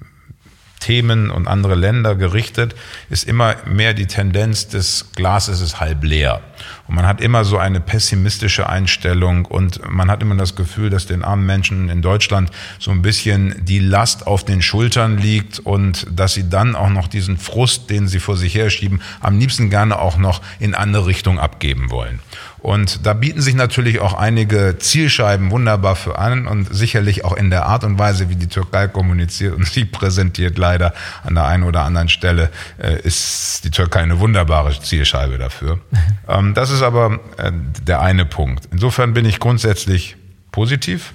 [0.79, 2.75] Themen und andere Länder gerichtet,
[3.11, 6.41] ist immer mehr die Tendenz des Glases ist halb leer.
[6.87, 11.07] Und man hat immer so eine pessimistische Einstellung und man hat immer das Gefühl, dass
[11.07, 16.07] den armen Menschen in Deutschland so ein bisschen die Last auf den Schultern liegt und
[16.11, 19.99] dass sie dann auch noch diesen Frust, den sie vor sich herschieben, am liebsten gerne
[19.99, 22.21] auch noch in andere Richtung abgeben wollen.
[22.61, 27.51] Und da bieten sich natürlich auch einige Zielscheiben wunderbar für an und sicherlich auch in
[27.51, 30.93] der Art und Weise, wie die Türkei kommuniziert und sie präsentiert leider
[31.25, 35.79] an der einen oder anderen Stelle, äh, ist die Türkei eine wunderbare Zielscheibe dafür.
[36.31, 37.51] Ähm, das ist aber äh,
[37.83, 38.69] der eine Punkt.
[38.71, 40.17] Insofern bin ich grundsätzlich
[40.53, 41.15] positiv.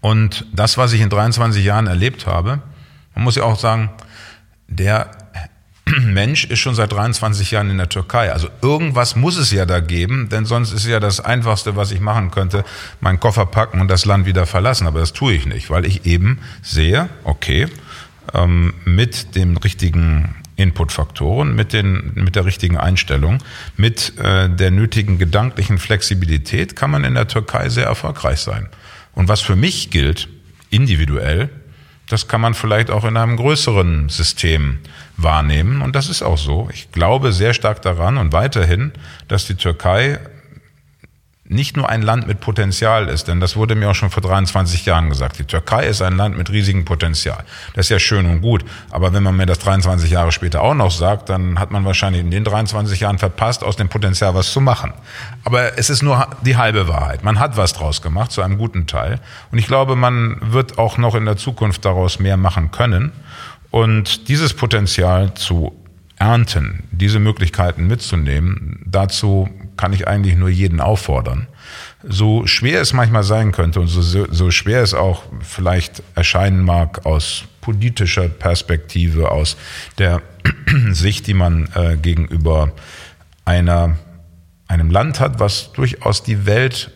[0.00, 2.60] Und das, was ich in 23 Jahren erlebt habe,
[3.16, 3.90] man muss ja auch sagen,
[4.68, 5.10] der
[6.00, 8.32] Mensch ist schon seit 23 Jahren in der Türkei.
[8.32, 12.00] Also irgendwas muss es ja da geben, denn sonst ist ja das Einfachste, was ich
[12.00, 12.64] machen könnte,
[13.00, 14.86] meinen Koffer packen und das Land wieder verlassen.
[14.86, 17.68] Aber das tue ich nicht, weil ich eben sehe, okay,
[18.34, 23.42] ähm, mit den richtigen Inputfaktoren, mit, den, mit der richtigen Einstellung,
[23.76, 28.68] mit äh, der nötigen gedanklichen Flexibilität kann man in der Türkei sehr erfolgreich sein.
[29.12, 30.28] Und was für mich gilt,
[30.70, 31.50] individuell,
[32.08, 34.78] das kann man vielleicht auch in einem größeren System
[35.16, 35.82] wahrnehmen.
[35.82, 36.68] Und das ist auch so.
[36.72, 38.92] Ich glaube sehr stark daran und weiterhin,
[39.28, 40.18] dass die Türkei
[41.48, 44.84] nicht nur ein Land mit Potenzial ist, denn das wurde mir auch schon vor 23
[44.84, 45.38] Jahren gesagt.
[45.38, 47.44] Die Türkei ist ein Land mit riesigem Potenzial.
[47.74, 48.64] Das ist ja schön und gut.
[48.90, 52.22] Aber wenn man mir das 23 Jahre später auch noch sagt, dann hat man wahrscheinlich
[52.22, 54.92] in den 23 Jahren verpasst, aus dem Potenzial was zu machen.
[55.44, 57.22] Aber es ist nur die halbe Wahrheit.
[57.22, 59.20] Man hat was draus gemacht, zu einem guten Teil.
[59.52, 63.12] Und ich glaube, man wird auch noch in der Zukunft daraus mehr machen können.
[63.70, 65.72] Und dieses Potenzial zu
[66.16, 71.46] ernten, diese Möglichkeiten mitzunehmen, dazu kann ich eigentlich nur jeden auffordern.
[72.02, 77.04] So schwer es manchmal sein könnte und so, so schwer es auch vielleicht erscheinen mag
[77.04, 79.56] aus politischer Perspektive, aus
[79.98, 80.22] der
[80.90, 82.72] Sicht, die man äh, gegenüber
[83.44, 83.98] einer,
[84.68, 86.92] einem Land hat, was durchaus die Welt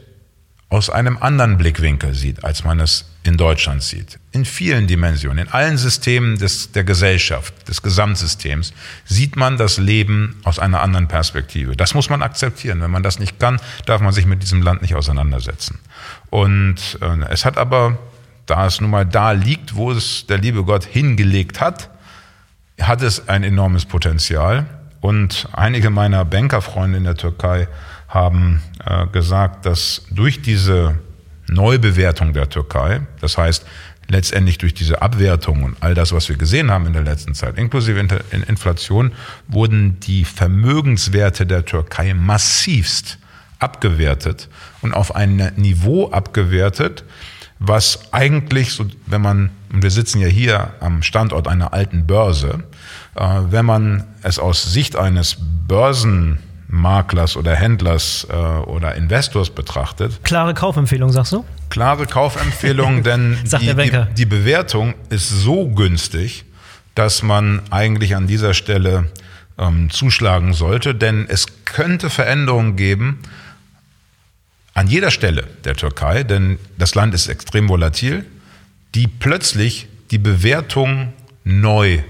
[0.71, 4.21] aus einem anderen Blickwinkel sieht, als man es in Deutschland sieht.
[4.31, 8.73] In vielen Dimensionen, in allen Systemen des, der Gesellschaft, des Gesamtsystems,
[9.05, 11.77] sieht man das Leben aus einer anderen Perspektive.
[11.77, 12.81] Das muss man akzeptieren.
[12.81, 15.81] Wenn man das nicht kann, darf man sich mit diesem Land nicht auseinandersetzen.
[16.31, 17.99] Und äh, es hat aber,
[18.47, 21.91] da es nun mal da liegt, wo es der liebe Gott hingelegt hat,
[22.81, 24.67] hat es ein enormes Potenzial.
[25.01, 27.67] Und einige meiner Bankerfreunde in der Türkei
[28.09, 30.99] haben äh, gesagt, dass durch diese
[31.49, 33.65] Neubewertung der Türkei, das heißt
[34.09, 37.57] letztendlich durch diese Abwertung und all das, was wir gesehen haben in der letzten Zeit,
[37.57, 38.01] inklusive
[38.49, 39.13] Inflation,
[39.47, 43.19] wurden die Vermögenswerte der Türkei massivst
[43.61, 44.49] abgewertet
[44.83, 47.05] und auf ein Niveau abgewertet,
[47.61, 52.65] was eigentlich, so, wenn man, und wir sitzen ja hier am Standort einer alten Börse,
[53.15, 55.37] äh, wenn man es aus Sicht eines
[56.71, 60.23] Börsenmaklers oder Händlers äh, oder Investors betrachtet.
[60.25, 61.45] Klare Kaufempfehlung, sagst du?
[61.69, 66.45] Klare Kaufempfehlung, denn die, die, die Bewertung ist so günstig,
[66.95, 69.11] dass man eigentlich an dieser Stelle
[69.59, 73.21] ähm, zuschlagen sollte, denn es könnte Veränderungen geben,
[74.75, 78.25] an jeder Stelle der Türkei, denn das Land ist extrem volatil,
[78.95, 81.13] die plötzlich die Bewertung
[81.45, 82.03] neu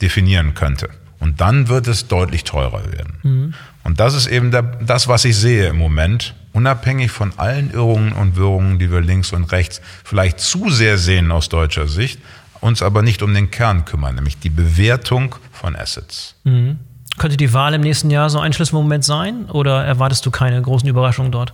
[0.00, 0.88] definieren könnte.
[1.20, 3.18] Und dann wird es deutlich teurer werden.
[3.22, 3.54] Mhm.
[3.84, 8.12] Und das ist eben der, das, was ich sehe im Moment, unabhängig von allen Irrungen
[8.12, 12.18] und Wirrungen, die wir links und rechts vielleicht zu sehr sehen aus deutscher Sicht,
[12.60, 16.34] uns aber nicht um den Kern kümmern, nämlich die Bewertung von Assets.
[16.44, 16.78] Mhm.
[17.18, 20.88] Könnte die Wahl im nächsten Jahr so ein Schlüsselmoment sein oder erwartest du keine großen
[20.88, 21.52] Überraschungen dort?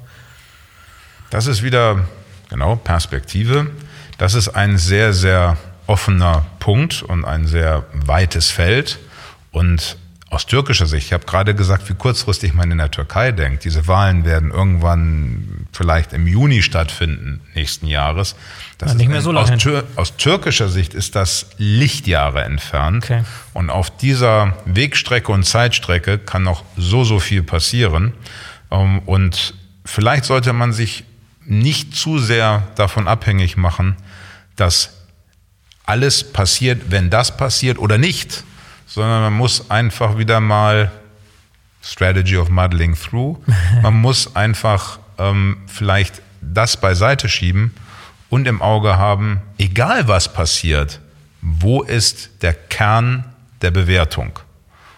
[1.29, 2.05] Das ist wieder,
[2.49, 3.71] genau, Perspektive.
[4.17, 8.99] Das ist ein sehr, sehr offener Punkt und ein sehr weites Feld.
[9.51, 9.97] Und
[10.31, 13.65] aus türkischer Sicht, ich habe gerade gesagt, wie kurzfristig man in der Türkei denkt.
[13.65, 18.37] Diese Wahlen werden irgendwann vielleicht im Juni stattfinden nächsten Jahres.
[18.79, 19.53] Das ja, nicht mehr so lange.
[19.53, 23.05] Aus, aus, türkischer Sicht ist das Lichtjahre entfernt.
[23.05, 23.25] Okay.
[23.55, 28.13] Und auf dieser Wegstrecke und Zeitstrecke kann noch so, so viel passieren.
[28.71, 29.55] Ähm, und
[29.85, 31.03] vielleicht sollte man sich
[31.45, 33.97] nicht zu sehr davon abhängig machen,
[34.55, 34.91] dass
[35.87, 38.45] alles passiert, wenn das passiert oder nicht,
[38.91, 40.91] sondern man muss einfach wieder mal
[41.83, 43.39] Strategy of Muddling Through,
[43.83, 47.73] man muss einfach ähm, vielleicht das beiseite schieben
[48.29, 51.01] und im Auge haben, egal was passiert,
[51.41, 53.25] wo ist der Kern
[53.63, 54.39] der Bewertung?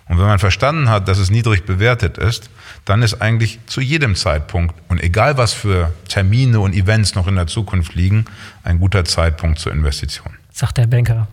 [0.08, 2.50] Und wenn man verstanden hat, dass es niedrig bewertet ist,
[2.84, 7.36] dann ist eigentlich zu jedem Zeitpunkt und egal was für Termine und Events noch in
[7.36, 8.24] der Zukunft liegen,
[8.64, 10.34] ein guter Zeitpunkt zur Investition.
[10.50, 11.28] Sagt der Banker.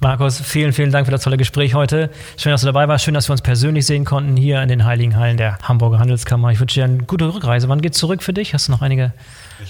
[0.00, 2.10] Markus, vielen, vielen Dank für das tolle Gespräch heute.
[2.36, 3.04] Schön, dass du dabei warst.
[3.04, 6.52] Schön, dass wir uns persönlich sehen konnten hier in den Heiligen Hallen der Hamburger Handelskammer.
[6.52, 7.68] Ich wünsche dir eine gute Rückreise.
[7.68, 8.54] Wann geht's zurück für dich?
[8.54, 9.12] Hast du noch einige,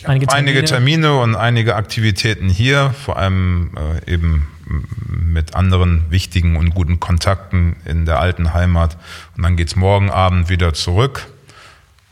[0.04, 0.50] einige Termine?
[0.50, 3.70] Einige Termine und einige Aktivitäten hier, vor allem
[4.06, 4.46] äh, eben
[5.08, 8.98] mit anderen wichtigen und guten Kontakten in der alten Heimat.
[9.36, 11.26] Und dann geht es morgen Abend wieder zurück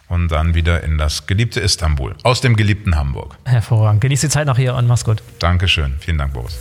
[0.08, 3.36] und dann wieder in das geliebte Istanbul, aus dem geliebten Hamburg.
[3.44, 4.00] Hervorragend.
[4.00, 5.22] Genieß die Zeit noch hier und mach's gut.
[5.38, 5.96] Dankeschön.
[6.00, 6.56] Vielen Dank, Boris.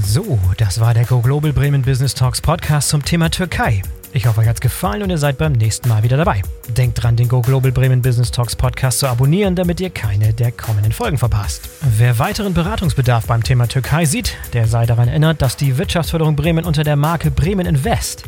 [0.00, 3.82] So, das war der Go Global Bremen Business Talks Podcast zum Thema Türkei.
[4.14, 6.40] Ich hoffe, euch hat's gefallen und ihr seid beim nächsten Mal wieder dabei.
[6.68, 10.50] Denkt dran, den Go Global Bremen Business Talks Podcast zu abonnieren, damit ihr keine der
[10.50, 11.68] kommenden Folgen verpasst.
[11.82, 16.64] Wer weiteren Beratungsbedarf beim Thema Türkei sieht, der sei daran erinnert, dass die Wirtschaftsförderung Bremen
[16.64, 18.24] unter der Marke Bremen Invest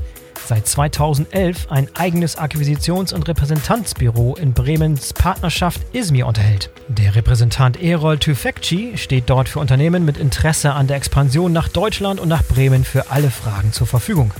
[0.46, 6.70] seit 2011 ein eigenes Akquisitions- und Repräsentanzbüro in Bremens Partnerschaft Izmir unterhält.
[6.88, 12.20] Der Repräsentant Erol Tüfekci steht dort für Unternehmen mit Interesse an der Expansion nach Deutschland
[12.20, 14.32] und nach Bremen für alle Fragen zur Verfügung.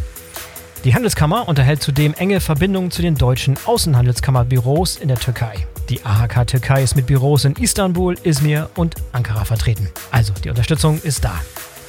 [0.85, 5.67] Die Handelskammer unterhält zudem enge Verbindungen zu den deutschen Außenhandelskammerbüros in der Türkei.
[5.89, 9.89] Die AHK Türkei ist mit Büros in Istanbul, Izmir und Ankara vertreten.
[10.11, 11.41] Also, die Unterstützung ist da.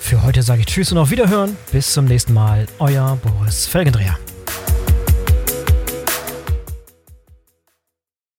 [0.05, 1.57] Für heute sage ich Tschüss und auf Wiederhören.
[1.71, 2.67] Bis zum nächsten Mal.
[2.77, 4.15] Euer Boris Felgendreher.